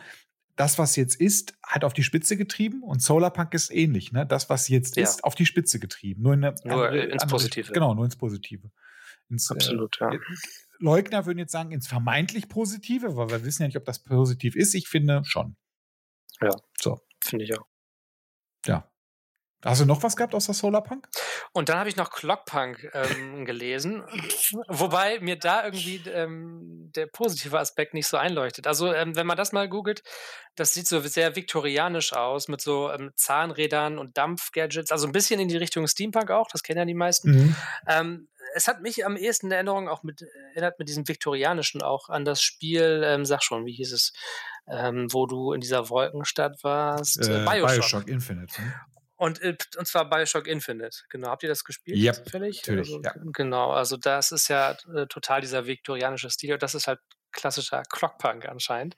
[0.56, 4.26] Das, was jetzt ist, hat auf die Spitze getrieben und Solarpunk ist ähnlich, ne?
[4.28, 5.04] Das, was jetzt Ja.
[5.04, 6.22] ist, auf die Spitze getrieben.
[6.22, 7.72] Nur, in eine Nur, andere- äh, ins andere- Positive.
[7.74, 8.70] Genau, nur ins Positive.
[9.30, 10.12] Ins, äh, Absolut, ja.
[10.80, 14.56] Leugner würden jetzt sagen, ins vermeintlich Positive, weil wir wissen ja nicht, ob das positiv
[14.56, 14.76] ist.
[14.76, 15.56] Ich finde schon.
[17.24, 17.66] Finde ich auch.
[18.68, 18.91] Ja.
[19.64, 21.07] Hast du noch was gehabt außer Solarpunk?
[21.53, 24.03] Und dann habe ich noch Clockpunk ähm, gelesen,
[24.68, 28.68] wobei mir da irgendwie ähm, der positive Aspekt nicht so einleuchtet.
[28.68, 30.03] Also ähm, wenn man das mal googelt,
[30.55, 35.39] das sieht so sehr viktorianisch aus mit so ähm, Zahnrädern und Dampfgadgets, also ein bisschen
[35.39, 37.32] in die Richtung Steampunk auch, das kennen ja die meisten.
[37.32, 37.55] Mhm.
[37.88, 42.09] Ähm, es hat mich am ehesten in Erinnerung auch mit, erinnert mit diesem viktorianischen auch
[42.09, 44.14] an das Spiel, ähm, sag schon, wie hieß es,
[44.66, 47.76] wo du in dieser Wolkenstadt warst, Äh, Bioshock.
[47.76, 48.61] Bioshock Infinite.
[48.61, 48.74] Ne?
[49.16, 51.03] Und, äh, und zwar Bioshock Infinite.
[51.09, 51.30] Genau.
[51.30, 51.97] Habt ihr das gespielt?
[51.97, 52.57] Yep, zufällig?
[52.57, 53.14] natürlich, Also, ja.
[53.34, 53.72] Genau.
[53.72, 56.53] Also das ist ja äh, total dieser viktorianische Stil.
[56.53, 56.99] Und das ist halt
[57.34, 58.95] klassischer Clockpunk anscheinend.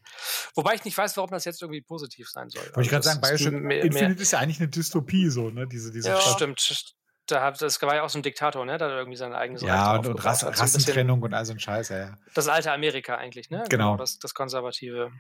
[0.56, 2.64] Wobei ich nicht weiß, warum das jetzt irgendwie positiv sein soll.
[2.64, 5.68] Wollte ich gerade sagen, Bioshock Infinite ist ja eigentlich eine Dystopie, so, ne?
[5.68, 6.96] Diese, diese ja, stimmt.
[7.28, 8.78] Da hat, das war ja auch so ein Diktator, ne?
[8.78, 11.60] Da hat er irgendwie seine eigene Ja, und, und Rass, Rassentrennung und all so ein
[11.60, 12.18] Scheiß, ja, ja.
[12.36, 13.64] Das alte Amerika eigentlich, ne?
[13.70, 13.94] Genau.
[13.94, 15.12] genau das, das konservative.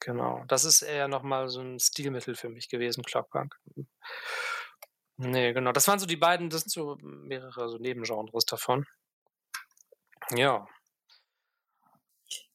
[0.00, 0.44] Genau.
[0.48, 3.58] Das ist eher nochmal so ein Stilmittel für mich gewesen, Clockpunk.
[5.16, 5.72] Nee, genau.
[5.72, 8.86] Das waren so die beiden, das sind so mehrere so Nebengenres davon.
[10.34, 10.66] Ja.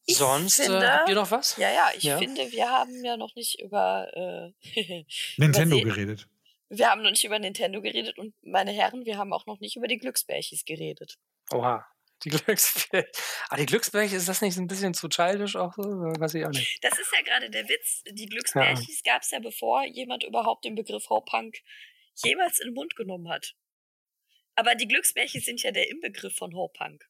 [0.05, 1.57] Ich Sonst, finde, äh, habt ihr noch was?
[1.57, 2.17] Ja, ja, ich ja.
[2.17, 5.05] finde, wir haben ja noch nicht über äh,
[5.37, 6.27] Nintendo über geredet.
[6.69, 9.75] Wir haben noch nicht über Nintendo geredet und meine Herren, wir haben auch noch nicht
[9.75, 11.17] über die Glücksbärchis geredet.
[11.51, 11.85] Oha.
[12.23, 13.11] Die Glücksbärchen.
[13.49, 15.83] Ah, die Glücksbärchen, ist das nicht ein bisschen zu childish auch so?
[15.83, 16.83] Weiß ich auch nicht.
[16.83, 18.03] Das ist ja gerade der Witz.
[18.11, 19.13] Die Glücksbärchis ja.
[19.13, 21.57] gab es ja, bevor jemand überhaupt den Begriff Ho-Punk
[22.23, 23.55] jemals in den Mund genommen hat.
[24.55, 27.03] Aber die Glücksbärchen sind ja der Inbegriff von Ho-Punk.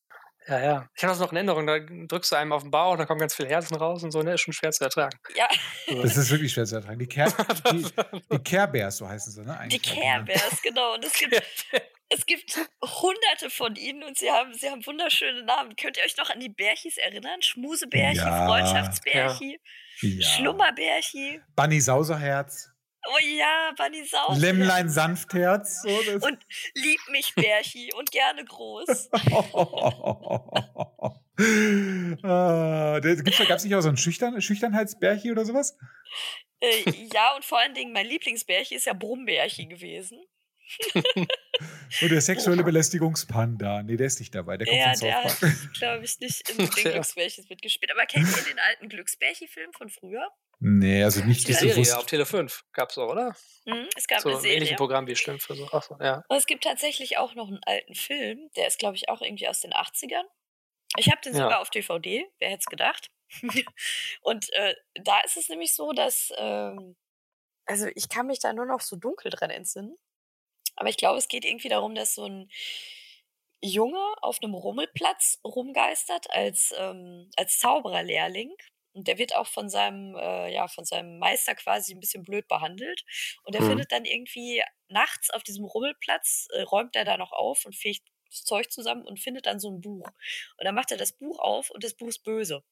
[0.48, 0.90] Ja, ja.
[0.96, 3.20] Ich habe das noch in Erinnerung, da drückst du einem auf den Bauch, da kommen
[3.20, 4.34] ganz viele Herzen raus und so, ne?
[4.34, 5.20] Ist schon schwer zu ertragen.
[5.36, 5.48] Ja.
[5.88, 6.98] Das ist wirklich schwer zu ertragen.
[6.98, 7.32] Die, Care,
[7.72, 7.86] die,
[8.32, 9.58] die Care Bears, so heißen sie, ne?
[9.58, 10.96] Eigentlich die Care Bears, genau.
[10.96, 11.44] Und es gibt,
[12.14, 15.76] es gibt hunderte von ihnen und sie haben, sie haben wunderschöne Namen.
[15.76, 17.42] Könnt ihr euch noch an die Bärchis erinnern?
[17.42, 18.46] Schmusebärchi, ja.
[18.46, 19.60] Freundschaftsbärchi,
[20.02, 20.28] ja.
[20.28, 21.42] Schlummerbärchi.
[21.56, 22.70] Bunny Sauserherz.
[23.08, 24.36] Oh ja, Bunny Sau.
[24.38, 25.82] Lämmlein Sanftherz.
[25.82, 26.38] So, und
[26.76, 29.10] lieb mich, Bärchi, und gerne groß.
[32.24, 35.76] ah, Gab es nicht auch so ein Schüchtern, Schüchternheitsbärchi oder sowas?
[36.60, 40.24] Äh, ja, und vor allen Dingen, mein Lieblingsbärchi ist ja Brummbärchi gewesen.
[42.02, 43.84] Und der sexuelle Belästigungspanda.
[43.84, 44.58] Nee, der ist nicht dabei.
[44.58, 45.40] Der kommt ja, von der hat,
[45.74, 47.92] glaube ich, nicht in den Glücksbärchis mitgespielt.
[47.92, 50.28] Aber kennt ihr den alten Glücksbärchi-Film von früher?
[50.60, 51.96] Nee, also nicht die Serie bewusst.
[51.96, 53.36] auf Tele 5 gab es auch, oder?
[53.66, 54.58] Mhm, es gab so eine Serie.
[54.58, 55.56] ähnlichen Programm wie Schlümpfe.
[55.56, 55.68] So.
[55.72, 56.24] Ach, ja.
[56.28, 59.48] Und es gibt tatsächlich auch noch einen alten Film, der ist, glaube ich, auch irgendwie
[59.48, 60.26] aus den 80ern.
[60.98, 61.44] Ich habe den ja.
[61.44, 63.10] sogar auf DVD, wer hätte es gedacht.
[64.22, 66.96] und äh, da ist es nämlich so, dass, ähm,
[67.66, 69.98] also ich kann mich da nur noch so dunkel dran entsinnen.
[70.82, 72.50] Aber ich glaube, es geht irgendwie darum, dass so ein
[73.62, 78.52] Junge auf einem Rummelplatz rumgeistert als, ähm, als Zaubererlehrling
[78.94, 82.48] und der wird auch von seinem, äh, ja, von seinem Meister quasi ein bisschen blöd
[82.48, 83.04] behandelt.
[83.44, 83.68] Und er mhm.
[83.68, 88.02] findet dann irgendwie nachts auf diesem Rummelplatz, äh, räumt er da noch auf und fegt
[88.32, 90.10] das Zeug zusammen und findet dann so ein Buch.
[90.58, 92.64] Und dann macht er das Buch auf und das Buch ist böse.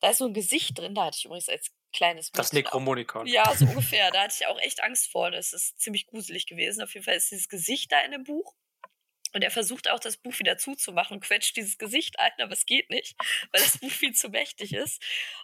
[0.00, 3.26] Da ist so ein Gesicht drin, da hatte ich übrigens als kleines Das Necromonicon.
[3.26, 4.10] Ja, so ungefähr.
[4.10, 5.30] Da hatte ich auch echt Angst vor.
[5.30, 6.82] Das ist ziemlich gruselig gewesen.
[6.82, 8.54] Auf jeden Fall ist dieses Gesicht da in dem Buch.
[9.36, 12.88] Und er versucht auch, das Buch wieder zuzumachen, quetscht dieses Gesicht ein, aber es geht
[12.88, 13.16] nicht,
[13.52, 15.02] weil das Buch viel zu mächtig ist.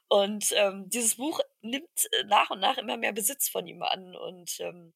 [0.08, 4.16] Und ähm, dieses Buch nimmt äh, nach und nach immer mehr Besitz von ihm an.
[4.16, 4.94] Und ähm,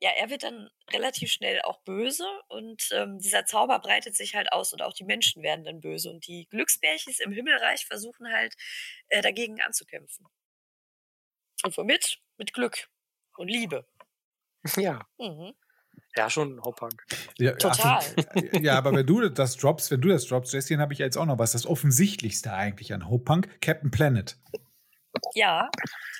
[0.00, 4.52] ja, er wird dann relativ schnell auch böse und ähm, dieser Zauber breitet sich halt
[4.52, 6.08] aus und auch die Menschen werden dann böse.
[6.08, 8.54] Und die Glücksbärchis im Himmelreich versuchen halt
[9.08, 10.28] äh, dagegen anzukämpfen.
[11.64, 12.20] Und womit?
[12.36, 12.88] Mit Glück
[13.36, 13.84] und Liebe.
[14.76, 15.08] Ja.
[15.18, 15.56] Mhm.
[16.18, 17.04] Ja, schon Hauptpunk.
[17.38, 18.00] Ja, Total.
[18.00, 20.98] Ach, ja, aber wenn du das droppst, wenn du das droppst, Jessie, dann habe ich
[20.98, 21.52] jetzt auch noch was.
[21.52, 24.36] Das Offensichtlichste eigentlich an Hauptpunk, Captain Planet.
[25.34, 25.70] Ja.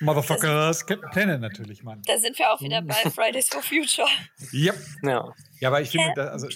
[0.01, 2.01] Motherfuckers, Captain Planet natürlich, Mann.
[2.05, 4.07] Da sind wir auch wieder bei Fridays for Future.
[4.53, 4.75] Yep.
[5.03, 5.33] Ja.
[5.59, 6.47] Ja, aber ich finde, das, also,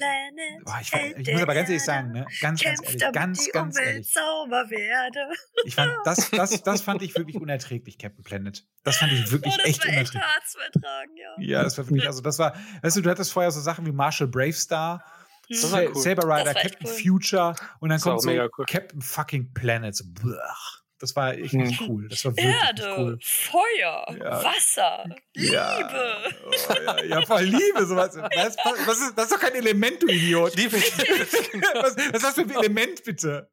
[0.64, 4.16] boah, ich, ich, muss aber ganz ehrlich sagen, ne, ganz, ganz ehrlich, ganz, ganz ehrlich.
[4.16, 5.34] werde.
[5.66, 8.66] Ich fand, das, das, das fand ich wirklich unerträglich, Captain Planet.
[8.86, 10.24] Das fand ich wirklich oh, das echt war unerträglich.
[10.24, 11.58] Echt hart zu ertragen, ja.
[11.58, 13.92] ja, das war wirklich, also das war, weißt du, du hattest vorher so Sachen wie
[13.92, 15.04] Marshall Bravestar,
[15.50, 15.96] das war cool.
[15.96, 16.94] Saber Rider, Captain cool.
[16.94, 18.66] Future und dann Das kommt so cool.
[18.66, 19.96] Captain fucking Planet.
[19.96, 20.83] So, blech.
[21.04, 21.90] Das war echt nicht Mhm.
[21.90, 22.08] cool.
[22.08, 23.20] Das war wirklich Erde, nicht cool.
[23.22, 24.42] Feuer, Ja.
[24.42, 25.78] Wasser, Ja.
[25.78, 26.36] Liebe.
[26.46, 27.86] Oh, ja, ja, voll Liebe.
[27.86, 28.16] Sowas.
[28.18, 28.56] Was,
[28.88, 30.56] was ist, das ist doch kein Element, du Idiot.
[30.56, 30.78] Liebe.
[30.78, 33.52] Was, was ist das für ein Element, bitte?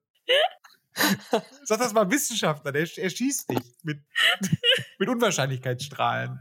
[1.65, 3.99] Sag das mal Wissenschaftler, der er schießt dich mit,
[5.01, 6.39] mit Unwahrscheinlichkeitsstrahlen.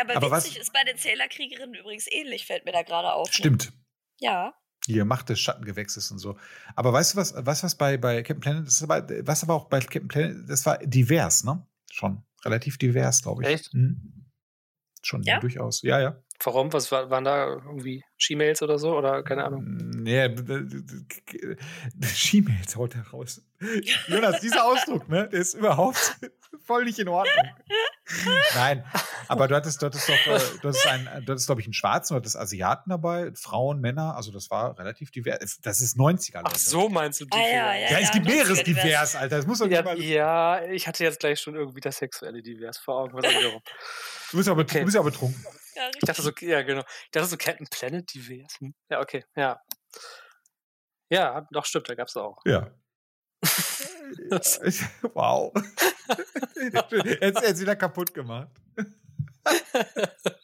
[0.00, 3.28] Aber, Aber was- witzig ist bei den Zählerkriegerinnen übrigens ähnlich, fällt mir da gerade auf.
[3.28, 3.32] ne?
[3.34, 3.72] Stimmt.
[4.18, 4.54] Ja.
[4.86, 6.36] Hier Macht des Schattengewächses und so.
[6.76, 9.54] Aber weißt du was, was, was bei, bei Captain Planet, das ist aber, was aber
[9.54, 11.66] auch bei Captain Planet, das war divers, ne?
[11.90, 12.22] Schon.
[12.44, 13.48] Relativ divers, glaube ich.
[13.48, 13.74] Echt?
[13.74, 14.26] Mhm.
[15.02, 15.40] Schon, Ja?
[15.40, 15.82] durchaus.
[15.82, 16.22] Ja, ja.
[16.44, 16.72] Warum?
[16.72, 18.96] Was war, waren da irgendwie She-Mails oder so?
[18.96, 19.64] Oder keine Ahnung.
[19.66, 20.28] Nee,
[22.14, 23.42] She-Mails haut er raus.
[24.08, 26.16] Jonas, dieser Ausdruck, ne, der ist überhaupt
[26.64, 27.44] voll nicht in Ordnung.
[28.54, 28.84] Nein,
[29.28, 31.72] aber du hattest, du hattest doch, äh, du hattest, einen, du hattest, glaube ich, einen
[31.74, 35.58] Schwarzen, du hattest Asiaten dabei, Frauen, Männer, also das war relativ divers.
[35.62, 36.50] Das ist 90er, Leute.
[36.52, 37.36] Ach so, meinst du die?
[37.36, 38.82] Ah, ja, ja, Ja, es gibt mehreres 90er divers.
[38.84, 39.36] divers, Alter.
[39.38, 42.78] Das muss doch Ja, mal, ja, ich hatte jetzt gleich schon irgendwie das sexuelle Divers
[42.78, 43.14] vor Augen.
[43.14, 43.62] Was auch wiederum.
[44.30, 44.78] du bist ja, Okay.
[44.80, 45.44] du bist ja betrunken.
[45.74, 46.82] Ja, Ich dachte so, ja, genau.
[47.04, 48.58] Ich dachte so Captain Planet Divers.
[48.88, 49.60] Ja, okay, ja.
[51.10, 52.38] Ja, doch, stimmt, da gab es auch.
[52.44, 52.70] Ja.
[55.14, 55.52] wow.
[57.20, 58.48] Jetzt ist wieder kaputt gemacht.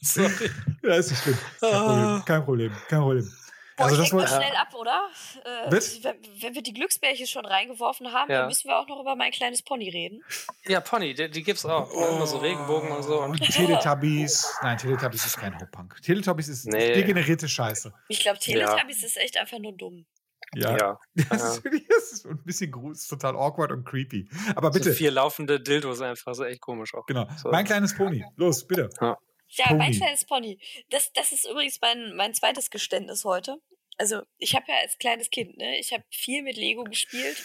[0.00, 0.50] Sorry.
[0.82, 1.38] Ja, ist nicht schlimm.
[1.60, 2.24] Kein Problem.
[2.24, 2.72] Kein Problem.
[2.88, 3.32] Kein Problem.
[3.76, 5.08] Boah, also ich das mal schnell ab, oder?
[5.44, 8.40] Äh, wenn, wenn, wir die Glücksbärchen schon reingeworfen haben, ja.
[8.40, 10.22] dann müssen wir auch noch über mein kleines Pony reden.
[10.66, 11.90] Ja, Pony, die, die gibt's auch.
[11.92, 12.16] Oh.
[12.16, 13.20] Immer so Regenbogen und so.
[13.22, 14.54] Und Teletubbies.
[14.62, 16.00] Nein, Teletubbies ist kein Hopunk.
[16.02, 16.92] Teletubbies ist nee.
[16.92, 17.92] degenerierte Scheiße.
[18.08, 19.06] Ich glaube, Teletubbies ja.
[19.06, 20.06] ist echt einfach nur dumm.
[20.54, 20.76] Ja.
[20.76, 20.98] ja.
[21.30, 24.28] Das, ist, das ist ein bisschen gruselig, total awkward und creepy.
[24.54, 24.90] Aber bitte.
[24.90, 27.06] So vier laufende Dildos einfach, so echt komisch auch.
[27.06, 27.26] Genau.
[27.36, 27.50] So.
[27.50, 28.24] Mein kleines Pony.
[28.36, 28.90] Los, bitte.
[29.00, 29.16] Ja.
[29.52, 29.78] Ja, Pony.
[29.78, 30.58] mein kleines Pony.
[30.90, 33.58] Das, das ist übrigens mein, mein zweites Geständnis heute.
[33.98, 37.36] Also, ich habe ja als kleines Kind, ne, ich habe viel mit Lego gespielt.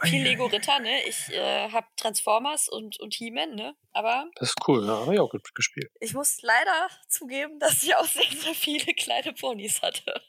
[0.00, 1.02] Viel Lego Ritter, ne?
[1.06, 3.76] Ich äh, habe Transformers und, und He-Man, ne?
[3.92, 4.30] Aber.
[4.36, 5.92] Das ist cool, ja, habe ich auch gut gespielt.
[6.00, 10.20] Ich muss leider zugeben, dass ich auch sehr, sehr viele kleine Ponys hatte.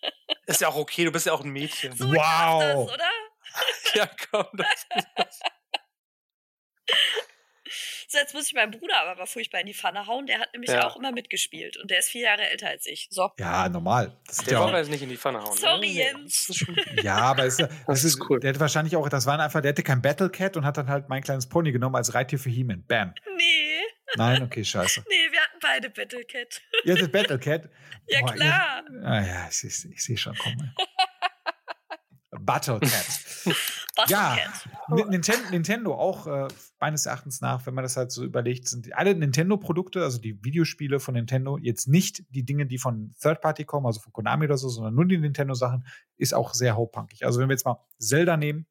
[0.46, 1.96] Ist ja auch okay, du bist ja auch ein Mädchen.
[1.96, 2.62] So wow.
[2.62, 3.12] Das, oder?
[3.96, 5.40] ja, komm, das.
[8.08, 10.26] So, jetzt muss ich meinen Bruder aber mal furchtbar in die Pfanne hauen.
[10.26, 10.88] Der hat nämlich ja.
[10.88, 13.08] auch immer mitgespielt und der ist vier Jahre älter als ich.
[13.10, 13.32] So.
[13.40, 14.18] Ja, normal.
[14.28, 15.54] Das der soll jetzt nicht in die Pfanne hauen.
[15.54, 15.60] Ne?
[15.60, 15.94] Sorry, ne?
[15.94, 16.66] Jens.
[17.02, 18.40] ja, aber es, das, das ist, cool.
[18.40, 20.90] Der hätte wahrscheinlich auch, das waren einfach, der hatte kein Battle Cat und hat dann
[20.90, 22.86] halt mein kleines Pony genommen als Reittier für He-Man.
[22.86, 23.14] Bam.
[23.38, 23.64] Nee.
[24.16, 25.04] Nein, okay, scheiße.
[25.10, 26.62] Nee, wir hatten beide Battle Cat.
[26.84, 27.70] Ihr hattet Battle Cat?
[28.08, 28.84] ja, Boah, klar.
[28.92, 30.76] Ihr, ah, ja, ich, ich, ich sehe schon kommen.
[32.32, 33.56] Battle Cat.
[34.08, 34.38] Ja,
[34.90, 36.48] Nintendo, Nintendo auch äh,
[36.80, 41.00] meines Erachtens nach, wenn man das halt so überlegt, sind alle Nintendo-Produkte, also die Videospiele
[41.00, 44.58] von Nintendo, jetzt nicht die Dinge, die von Third Party kommen, also von Konami oder
[44.58, 45.86] so, sondern nur die Nintendo-Sachen,
[46.18, 47.26] ist auch sehr hochpunkig.
[47.26, 48.66] Also wenn wir jetzt mal Zelda nehmen,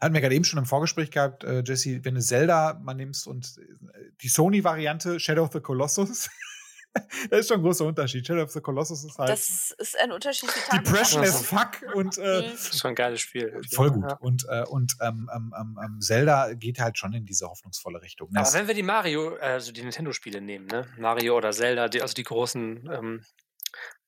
[0.00, 3.26] hatten wir gerade eben schon im Vorgespräch gehabt, äh, Jesse, wenn du Zelda mal nimmst
[3.26, 6.30] und äh, die Sony-Variante Shadow of the Colossus
[7.30, 8.26] das ist schon ein großer Unterschied.
[8.26, 9.30] Shadow of the Colossus ist halt.
[9.30, 12.18] Das ist ein Unterschied wie Depression as fuck und.
[12.18, 12.50] Äh, mhm.
[12.52, 13.60] das ist schon ein geiles Spiel.
[13.72, 14.04] Voll gut.
[14.08, 14.16] Ja.
[14.16, 18.30] Und, äh, und ähm, ähm, ähm, ähm, Zelda geht halt schon in diese hoffnungsvolle Richtung.
[18.34, 20.86] Aber wenn wir die Mario, also die Nintendo-Spiele nehmen, ne?
[20.98, 23.24] Mario oder Zelda, die, also die großen ähm,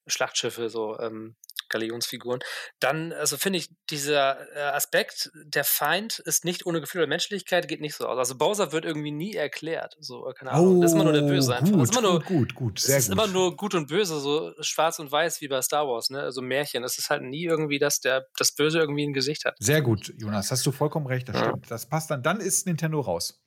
[0.07, 1.35] Schlachtschiffe, so ähm,
[1.69, 2.39] Galionsfiguren,
[2.79, 7.67] dann, also finde ich, dieser äh, Aspekt, der Feind ist nicht ohne Gefühl oder Menschlichkeit,
[7.67, 8.17] geht nicht so aus.
[8.17, 9.95] Also Bowser wird irgendwie nie erklärt.
[9.99, 10.77] So, keine Ahnung.
[10.77, 11.71] Oh, das ist immer nur der Böse einfach.
[11.71, 13.17] Gut, das ist immer nur, gut, gut, sehr es ist gut.
[13.17, 16.21] immer nur gut und böse, so schwarz und weiß wie bei Star Wars, ne?
[16.21, 16.83] Also Märchen.
[16.83, 19.55] Es ist halt nie irgendwie, dass der, das Böse irgendwie ein Gesicht hat.
[19.59, 21.49] Sehr gut, Jonas, hast du vollkommen recht, das ja.
[21.49, 21.69] stimmt.
[21.69, 22.23] Das passt dann.
[22.23, 23.41] Dann ist Nintendo raus.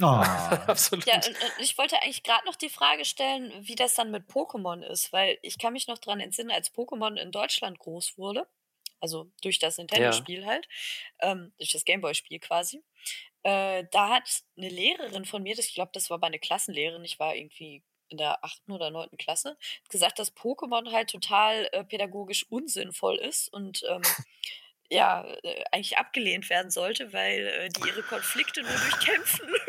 [0.00, 0.04] Oh.
[0.66, 1.06] Absolut.
[1.06, 4.82] Ja, und, ich wollte eigentlich gerade noch die Frage stellen, wie das dann mit Pokémon
[4.82, 8.46] ist, weil ich kann mich noch daran entsinnen, als Pokémon in Deutschland groß wurde,
[9.00, 10.46] also durch das Nintendo-Spiel ja.
[10.46, 10.68] halt,
[11.20, 12.82] ähm, durch das Gameboy-Spiel quasi,
[13.44, 17.18] äh, da hat eine Lehrerin von mir, das, ich glaube, das war meine Klassenlehrerin, ich
[17.18, 19.56] war irgendwie in der achten oder neunten Klasse,
[19.88, 24.02] gesagt, dass Pokémon halt total äh, pädagogisch unsinnvoll ist und ähm,
[24.90, 29.63] ja, äh, eigentlich abgelehnt werden sollte, weil äh, die ihre Konflikte nur durch Kämpfen lösen.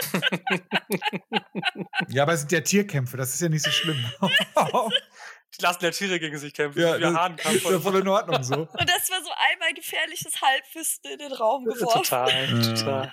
[2.08, 4.04] ja, aber es sind ja Tierkämpfe, das ist ja nicht so schlimm.
[5.58, 6.80] die lassen ja Tiere gegen sich kämpfen.
[6.80, 8.54] Ja, das ist ja voll in Ordnung so.
[8.54, 12.02] Und das war so einmal gefährliches Halbwissen in den Raum geworfen.
[12.02, 13.12] Total, total.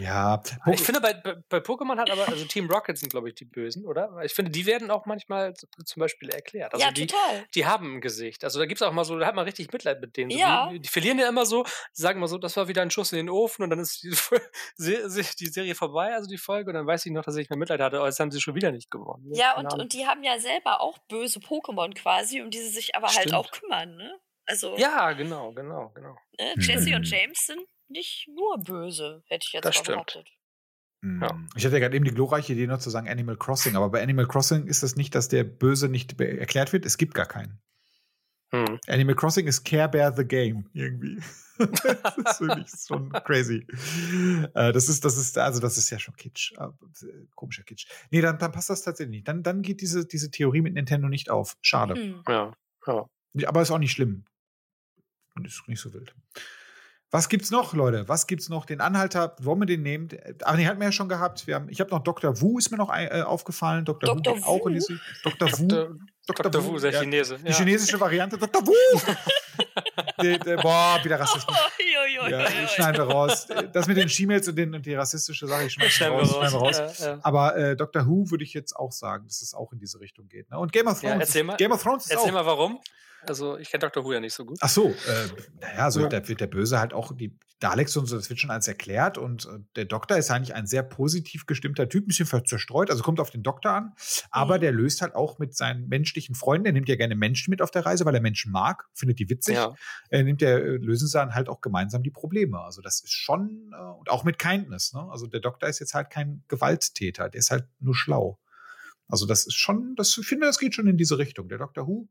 [0.00, 0.42] Ja.
[0.70, 3.84] Ich finde, bei, bei Pokémon hat aber, also Team Rocket sind, glaube ich, die Bösen,
[3.84, 4.10] oder?
[4.24, 6.72] Ich finde, die werden auch manchmal zum Beispiel erklärt.
[6.72, 7.44] Also ja, die, total.
[7.54, 8.42] Die haben ein Gesicht.
[8.44, 10.30] Also da gibt es auch mal so, da hat man richtig Mitleid mit denen.
[10.30, 10.70] Ja.
[10.70, 13.18] die, die, verlieren ja immer so, sagen mal so, das war wieder ein Schuss in
[13.18, 14.10] den Ofen und dann ist die,
[14.78, 17.80] die Serie vorbei, also die Folge, und dann weiß ich noch, dass ich mehr Mitleid
[17.80, 19.28] hatte, aber jetzt haben sie schon wieder nicht gewonnen.
[19.28, 19.36] Ne?
[19.36, 22.96] Ja, und, und die haben ja selber auch böse Pokémon quasi, um die sie sich
[22.96, 23.34] aber halt Stimmt.
[23.34, 24.18] halt auch kümmern, ne?
[24.44, 26.16] Also, ja, genau, genau, genau.
[26.38, 26.54] Ne?
[26.58, 27.60] Jesse und James sind
[27.92, 30.28] nicht nur böse, hätte ich jetzt das behauptet.
[31.02, 31.30] Ja.
[31.30, 31.48] Hm.
[31.56, 34.02] Ich hatte ja gerade eben die glorreiche Idee noch zu sagen Animal Crossing, aber bei
[34.02, 36.86] Animal Crossing ist es nicht, dass der Böse nicht erklärt wird.
[36.86, 37.60] Es gibt gar keinen.
[38.54, 38.78] Hm.
[38.86, 41.20] Animal Crossing ist Care Bear the Game irgendwie.
[41.58, 43.66] das ist wirklich schon crazy.
[44.54, 46.52] Äh, das ist, das ist, also das ist ja schon Kitsch.
[46.58, 46.68] Äh,
[47.34, 47.86] komischer Kitsch.
[48.10, 49.28] Nee, dann, dann passt das tatsächlich nicht.
[49.28, 51.56] Dann, dann geht diese, diese Theorie mit Nintendo nicht auf.
[51.62, 51.94] Schade.
[51.94, 52.22] Hm.
[52.28, 52.52] Ja,
[52.86, 53.08] ja.
[53.46, 54.24] Aber ist auch nicht schlimm.
[55.34, 56.14] Und ist nicht so wild.
[57.12, 58.08] Was gibt's noch, Leute?
[58.08, 58.64] Was gibt's noch?
[58.64, 60.08] Den Anhalter, wollen wir den nehmen?
[60.44, 61.46] Ach, den hatten wir ja schon gehabt.
[61.46, 62.40] Wir haben, ich habe noch Dr.
[62.40, 63.84] Wu, ist mir noch äh, aufgefallen.
[63.84, 64.16] Dr.
[64.16, 64.38] Dr.
[64.38, 64.98] Wu, auch in diese.
[65.22, 65.52] Dr.
[65.58, 65.68] Wu.
[65.68, 65.96] Dr.
[66.26, 66.50] Dr.
[66.50, 66.64] Dr.
[66.64, 67.36] Wu, der ja, Chinese.
[67.38, 67.54] Die ja.
[67.54, 68.38] chinesische Variante.
[68.38, 68.66] Dr.
[68.66, 68.72] Wu!
[70.22, 71.54] die, die, boah, wieder rassistisch.
[71.54, 71.82] Oh,
[72.28, 73.46] ja, schneiden wir raus.
[73.72, 76.30] Das mit den Schiemels und, den, und die rassistische Sache, ich schneide raus.
[76.30, 77.00] Schneiden wir raus.
[77.00, 78.06] Ja, Aber äh, Dr.
[78.06, 80.50] Who würde ich jetzt auch sagen, dass es auch in diese Richtung geht.
[80.50, 80.58] Ne?
[80.58, 81.20] Und Game of Thrones.
[81.20, 82.34] erzähl mal, Game of Thrones ist Erzähl auch.
[82.34, 82.80] mal warum.
[83.26, 84.04] Also ich kenne Dr.
[84.04, 84.58] Who ja nicht so gut.
[84.60, 84.94] Ach so, äh,
[85.60, 86.08] naja, so ja.
[86.08, 89.18] da wird der Böse halt auch die Daleks und so, das wird schon alles erklärt
[89.18, 93.02] und äh, der Doktor ist eigentlich ein sehr positiv gestimmter Typ, ein bisschen zerstreut, also
[93.04, 93.92] kommt auf den Doktor an,
[94.30, 94.62] aber mhm.
[94.62, 97.70] der löst halt auch mit seinen menschlichen Freunden, er nimmt ja gerne Menschen mit auf
[97.70, 99.74] der Reise, weil er Menschen mag, findet die witzig, ja.
[100.10, 102.60] er nimmt der, äh, lösen sie dann halt auch gemeinsam die Probleme.
[102.60, 105.08] Also das ist schon, äh, und auch mit Kindness, ne?
[105.10, 108.38] Also der Doktor ist jetzt halt kein Gewalttäter, der ist halt nur schlau.
[109.08, 111.48] Also das ist schon, das ich finde, das geht schon in diese Richtung.
[111.48, 112.08] Der Doctor Who,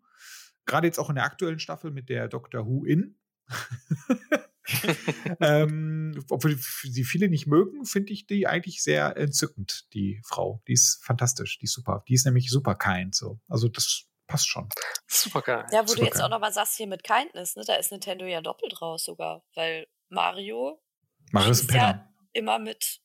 [0.65, 3.15] gerade jetzt auch in der aktuellen Staffel mit der Doctor Who in.
[5.39, 10.61] ähm, obwohl sie viele nicht mögen, finde ich die eigentlich sehr entzückend, die Frau.
[10.67, 12.03] Die ist fantastisch, die ist super.
[12.07, 13.15] Die ist nämlich super kind.
[13.15, 13.39] So.
[13.47, 14.69] Also das passt schon.
[15.07, 15.65] Super geil.
[15.71, 16.25] Ja, wo super du jetzt kind.
[16.25, 19.88] auch nochmal sagst, hier mit Kindness, ne, da ist Nintendo ja doppelt raus sogar, weil
[20.09, 20.82] Mario,
[21.32, 21.84] Mario ist ein Penner.
[21.84, 23.01] Ja immer mit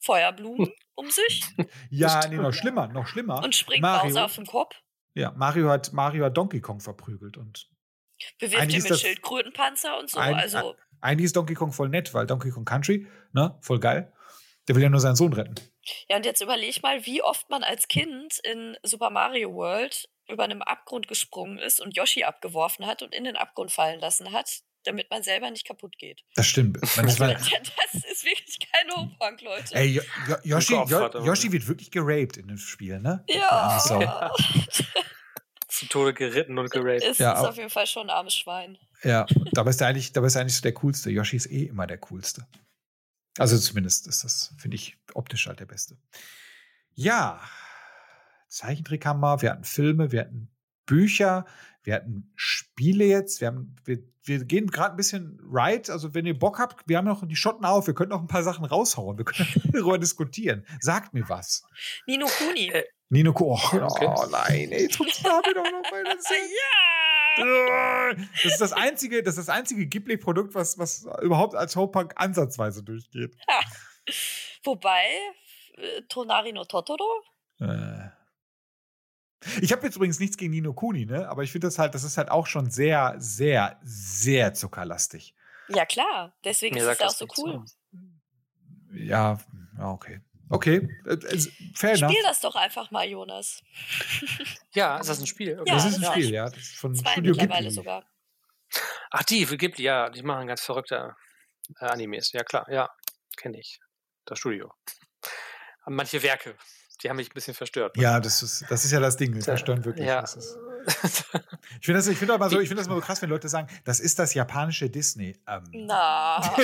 [0.00, 1.44] Feuerblumen um sich.
[1.90, 3.42] Ja, nee, noch schlimmer, noch schlimmer.
[3.42, 4.76] Und springt Mario, Bowser auf den Kopf.
[5.14, 7.68] Ja, Mario hat, Mario hat Donkey Kong verprügelt und
[8.38, 10.18] bewirft ihn mit Schildkrötenpanzer und so.
[10.18, 10.76] Ein, also.
[11.00, 14.12] Eigentlich ist Donkey Kong voll nett, weil Donkey Kong Country, ne, voll geil.
[14.66, 15.54] Der will ja nur seinen Sohn retten.
[16.08, 20.44] Ja, und jetzt überleg mal, wie oft man als Kind in Super Mario World über
[20.44, 24.62] einem Abgrund gesprungen ist und Yoshi abgeworfen hat und in den Abgrund fallen lassen hat
[24.84, 26.24] damit man selber nicht kaputt geht.
[26.34, 26.78] Das stimmt.
[26.98, 29.74] Also, das ist wirklich kein Hochpunk, Leute.
[29.74, 30.02] Ey, jo
[30.44, 33.24] Yoshi, jo Yoshi wird wirklich geraped in dem Spiel, ne?
[33.28, 33.80] Ja.
[34.00, 34.30] ja.
[35.68, 37.04] Zu Tode geritten und geraped.
[37.04, 38.78] Ist, ja, ist auf jeden Fall schon ein armes Schwein.
[39.04, 41.10] Ja, dabei ist er eigentlich, dabei ist er eigentlich so der Coolste.
[41.10, 42.46] Yoshi ist eh immer der Coolste.
[43.38, 45.96] Also zumindest ist das, finde ich, optisch halt der Beste.
[46.94, 47.40] Ja,
[48.48, 50.50] Zeichentrick haben wir, wir hatten Filme, wir hatten
[50.86, 51.44] Bücher,
[51.82, 55.88] wir hatten Spiele jetzt, wir, haben, wir, wir gehen gerade ein bisschen right.
[55.88, 58.26] Also, wenn ihr Bock habt, wir haben noch die Schotten auf, wir können noch ein
[58.26, 60.66] paar Sachen raushauen, wir können darüber diskutieren.
[60.80, 61.62] Sagt mir was.
[62.06, 62.68] Nino Kuni.
[62.68, 63.50] Äh, Nino Kuni.
[63.50, 64.06] Oh, okay.
[64.06, 66.28] oh nein, ey, jetzt haben wir doch noch mal das.
[66.30, 68.14] ja!
[68.42, 72.82] Das ist das einzige, das ist das einzige Ghibli-Produkt, was, was überhaupt als Hope-Punk ansatzweise
[72.82, 73.36] durchgeht.
[73.48, 73.60] Ja.
[74.64, 75.04] Wobei,
[75.76, 77.22] äh, Tonari no Totoro?
[77.60, 77.97] Äh.
[79.60, 81.28] Ich habe jetzt übrigens nichts gegen Nino Kuni, ne?
[81.28, 85.34] Aber ich finde das halt, das ist halt auch schon sehr, sehr, sehr zuckerlastig.
[85.68, 86.34] Ja, klar.
[86.44, 87.62] Deswegen Mir ist es auch so cool.
[87.64, 87.98] So.
[88.92, 89.38] Ja,
[89.80, 90.20] okay.
[90.50, 91.18] Okay, äh,
[91.74, 92.22] fair Spiel enough.
[92.22, 93.62] das doch einfach mal, Jonas.
[94.72, 95.60] ja, ist das ein Spiel?
[95.60, 95.68] Okay.
[95.68, 96.12] Ja, das ist ein ja.
[96.12, 96.44] Spiel, ja.
[96.46, 97.74] Das ist von Zwei Studio mittlerweile Ghibli.
[97.74, 98.04] sogar.
[99.10, 100.08] Ach, die für Ghibli, ja.
[100.08, 101.14] Die machen ganz verrückte
[101.80, 102.32] äh, Animes.
[102.32, 102.88] Ja, klar, ja.
[103.36, 103.78] Kenne ich.
[104.24, 104.72] Das Studio.
[105.84, 106.56] Manche Werke
[107.02, 107.96] die haben mich ein bisschen verstört.
[107.96, 109.32] Ja, das ist, das ist ja das Ding.
[109.32, 110.06] Die verstören wirklich.
[110.06, 110.24] Ja.
[111.80, 113.68] ich finde das, find aber so, ich find das immer so krass, wenn Leute sagen,
[113.84, 115.36] das ist das japanische Disney.
[115.46, 116.40] Ähm, Na.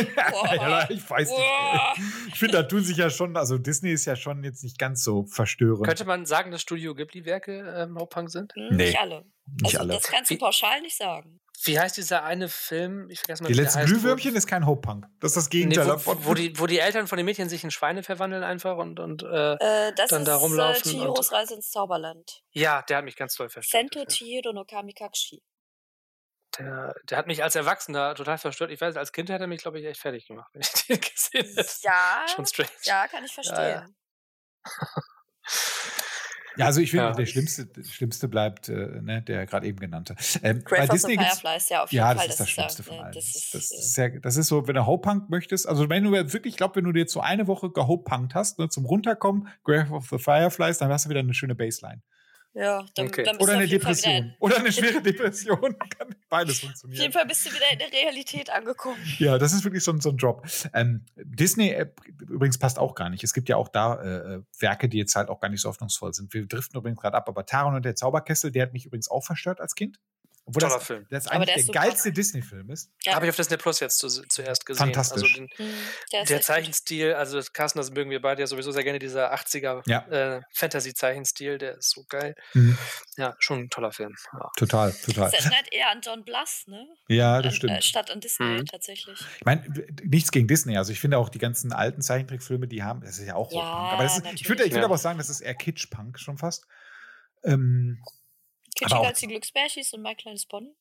[0.54, 2.08] ja, ich weiß nicht.
[2.28, 5.04] Ich finde, da tun sich ja schon, also Disney ist ja schon jetzt nicht ganz
[5.04, 5.86] so verstörend.
[5.86, 8.54] Könnte man sagen, dass Studio Ghibli-Werke ähm, Hauptpunk sind?
[8.54, 8.86] Hm, nee.
[8.86, 9.24] Nicht alle.
[9.46, 9.94] Nicht also, alle.
[9.94, 11.40] Das kannst du pauschal nicht sagen.
[11.62, 13.08] Wie heißt dieser eine Film?
[13.10, 15.06] Ich vergesse mal, Die letzten Glühwürmchen ist kein Hope-Punk.
[15.20, 17.64] Das ist das Gegenteil nee, wo, wo, die, wo die Eltern von den Mädchen sich
[17.64, 20.74] in Schweine verwandeln einfach und, und äh, äh, dann da rumlaufen.
[20.74, 22.42] Das ist Chihiros Reise ins Zauberland.
[22.50, 23.92] Ja, der hat mich ganz toll verstört.
[23.92, 25.42] Sento Chihiro no Kamikashi.
[26.58, 28.70] Der, der hat mich als Erwachsener total verstört.
[28.70, 31.00] Ich weiß, als Kind hätte er mich, glaube ich, echt fertig gemacht, wenn ich den
[31.00, 31.70] gesehen hätte.
[31.82, 32.26] Ja.
[32.34, 32.70] Schon strange.
[32.82, 33.56] Ja, kann ich verstehen.
[33.56, 33.86] Ja, ja.
[36.56, 37.12] Ja, also ich finde, ja.
[37.12, 40.14] der schlimmste, der schlimmste bleibt äh, ne, der gerade eben genannte.
[40.42, 42.26] Ähm, bei Disney of the Fireflies, ja, auf jeden ja, Fall.
[42.26, 43.12] das ist das, Schlimmste von allen.
[43.12, 46.12] Das ist, das, ist ja, das ist so, wenn du Hope-Punk möchtest, also wenn du
[46.12, 49.48] wirklich, ich glaube, wenn du dir jetzt so eine Woche gehope-punkt hast, ne, zum Runterkommen,
[49.64, 52.02] Grave of the Fireflies, dann hast du wieder eine schöne Baseline.
[52.54, 53.24] Ja, dann, okay.
[53.24, 54.32] dann Oder eine Depression.
[54.38, 55.76] Oder eine schwere Depression.
[55.98, 56.98] Kann beides funktionieren.
[56.98, 58.96] Auf jeden Fall bist du wieder in der Realität angekommen.
[59.18, 60.46] Ja, das ist wirklich so, so ein Job.
[60.72, 61.90] Ähm, Disney äh,
[62.20, 63.24] übrigens passt auch gar nicht.
[63.24, 66.14] Es gibt ja auch da äh, Werke, die jetzt halt auch gar nicht so hoffnungsvoll
[66.14, 66.32] sind.
[66.32, 69.24] Wir driften übrigens gerade ab, aber Taron und der Zauberkessel, der hat mich übrigens auch
[69.24, 69.98] verstört als Kind.
[70.46, 71.06] Obwohl Toller das, Film.
[71.08, 72.90] Das eigentlich der, der geilste Disney-Film ist.
[73.02, 73.14] Ja.
[73.14, 74.86] Habe ich auf Disney Plus jetzt zu, zuerst gesehen.
[74.86, 75.22] Fantastisch.
[75.22, 75.72] Also den, mhm,
[76.12, 79.82] der, der Zeichenstil, also Carsten, das mögen wir beide ja sowieso sehr gerne, dieser 80er
[79.86, 80.06] ja.
[80.08, 82.34] äh, Fantasy-Zeichenstil, der ist so geil.
[82.52, 82.76] Mhm.
[83.16, 84.14] Ja, schon ein toller Film.
[84.34, 84.50] Ja.
[84.58, 85.30] Total, total.
[85.30, 86.88] Das erinnert eher an John Blass, ne?
[87.08, 87.72] Ja, das an, stimmt.
[87.72, 88.66] Äh, statt an Disney mhm.
[88.66, 89.18] tatsächlich.
[89.38, 89.66] Ich meine,
[90.02, 90.76] nichts gegen Disney.
[90.76, 93.62] Also ich finde auch die ganzen alten Zeichentrickfilme, die haben, das ist ja auch ja,
[93.62, 96.66] Aber ist, ich würde ich würd aber auch sagen, das ist eher Kitsch-Punk schon fast.
[97.44, 98.02] Ähm,
[98.74, 100.74] Kitschiger als die Glücksbärschis und mein kleines Pony?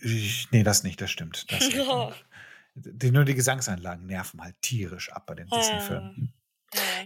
[0.00, 1.50] Ich, nee, das nicht, das stimmt.
[1.50, 1.68] Das
[2.74, 6.32] die, nur die Gesangsanlagen nerven halt tierisch ab bei den Disney-Filmen.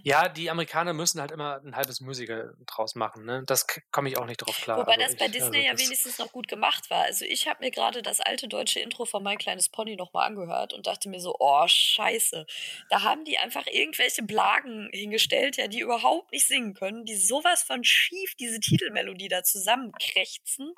[0.03, 3.25] Ja, die Amerikaner müssen halt immer ein halbes Musical draus machen.
[3.25, 3.43] Ne?
[3.47, 4.79] Das komme ich auch nicht drauf klar.
[4.79, 7.05] Wobei also das bei ich, Disney also ja wenigstens noch gut gemacht war.
[7.05, 10.73] Also ich habe mir gerade das alte deutsche Intro von Mein kleines Pony nochmal angehört
[10.73, 12.47] und dachte mir so, oh scheiße.
[12.89, 17.63] Da haben die einfach irgendwelche Blagen hingestellt, ja, die überhaupt nicht singen können, die sowas
[17.63, 20.75] von schief diese Titelmelodie da zusammenkrächzen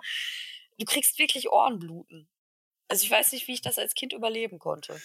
[0.79, 2.29] Du kriegst wirklich Ohrenbluten.
[2.89, 5.01] Also ich weiß nicht, wie ich das als Kind überleben konnte.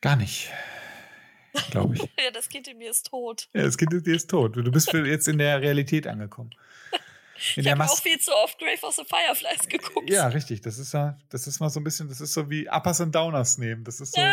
[0.00, 0.50] Gar nicht.
[1.70, 2.00] Glaube ich.
[2.18, 3.48] ja, das Kind in mir ist tot.
[3.52, 4.56] Ja, das Kind in dir ist tot.
[4.56, 6.50] Du bist jetzt in der Realität angekommen.
[7.56, 10.08] In ich habe auch viel zu oft Grave of the Fireflies geguckt.
[10.08, 10.60] Ja, richtig.
[10.60, 13.14] Das ist ja, das ist mal so ein bisschen, das ist so wie Uppers und
[13.14, 13.84] Downers nehmen.
[13.84, 14.22] Das ist so.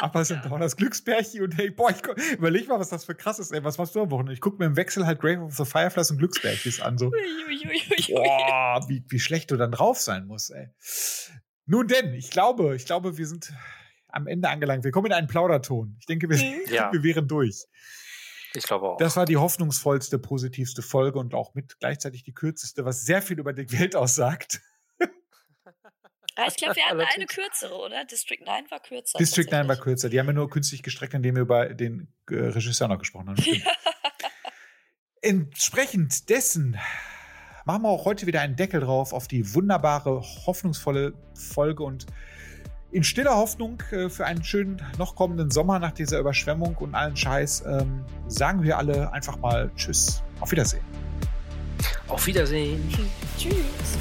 [0.00, 1.98] Uppers und Downers Glückspärchen und hey, boah, ich
[2.32, 3.64] überleg mal, was das für krass ist, ey.
[3.64, 4.32] Was machst du am Wochenende?
[4.32, 6.98] Ich gucke mir im Wechsel halt Grave of the Fireflies und Glückspärchis an.
[6.98, 7.10] So.
[7.10, 10.68] boah, wie, wie schlecht du dann drauf sein musst, ey.
[11.66, 13.52] Nun denn, ich glaube, ich glaube, wir sind
[14.08, 14.84] am Ende angelangt.
[14.84, 15.96] Wir kommen in einen Plauderton.
[16.00, 16.60] Ich denke, wir, mhm.
[16.72, 16.92] ja.
[16.92, 17.64] wir wären durch.
[18.54, 18.96] Ich glaube auch.
[18.96, 23.38] Das war die hoffnungsvollste, positivste Folge und auch mit gleichzeitig die kürzeste, was sehr viel
[23.38, 24.60] über die Welt aussagt.
[26.46, 28.04] Ich glaube, wir hatten eine kürzere, oder?
[28.04, 29.18] District 9 war kürzer.
[29.18, 30.08] District 9 war kürzer.
[30.08, 33.42] Die haben wir nur künstlich gestreckt, indem wir über den äh, Regisseur noch gesprochen haben.
[33.42, 33.72] Ja.
[35.20, 36.78] Entsprechend dessen
[37.64, 42.06] machen wir auch heute wieder einen Deckel drauf auf die wunderbare, hoffnungsvolle Folge und
[42.90, 47.16] in stiller Hoffnung äh, für einen schönen noch kommenden Sommer nach dieser Überschwemmung und allen
[47.16, 50.22] Scheiß ähm, sagen wir alle einfach mal Tschüss.
[50.40, 50.82] Auf Wiedersehen.
[52.08, 52.88] Auf Wiedersehen.
[53.36, 53.98] Tschüss.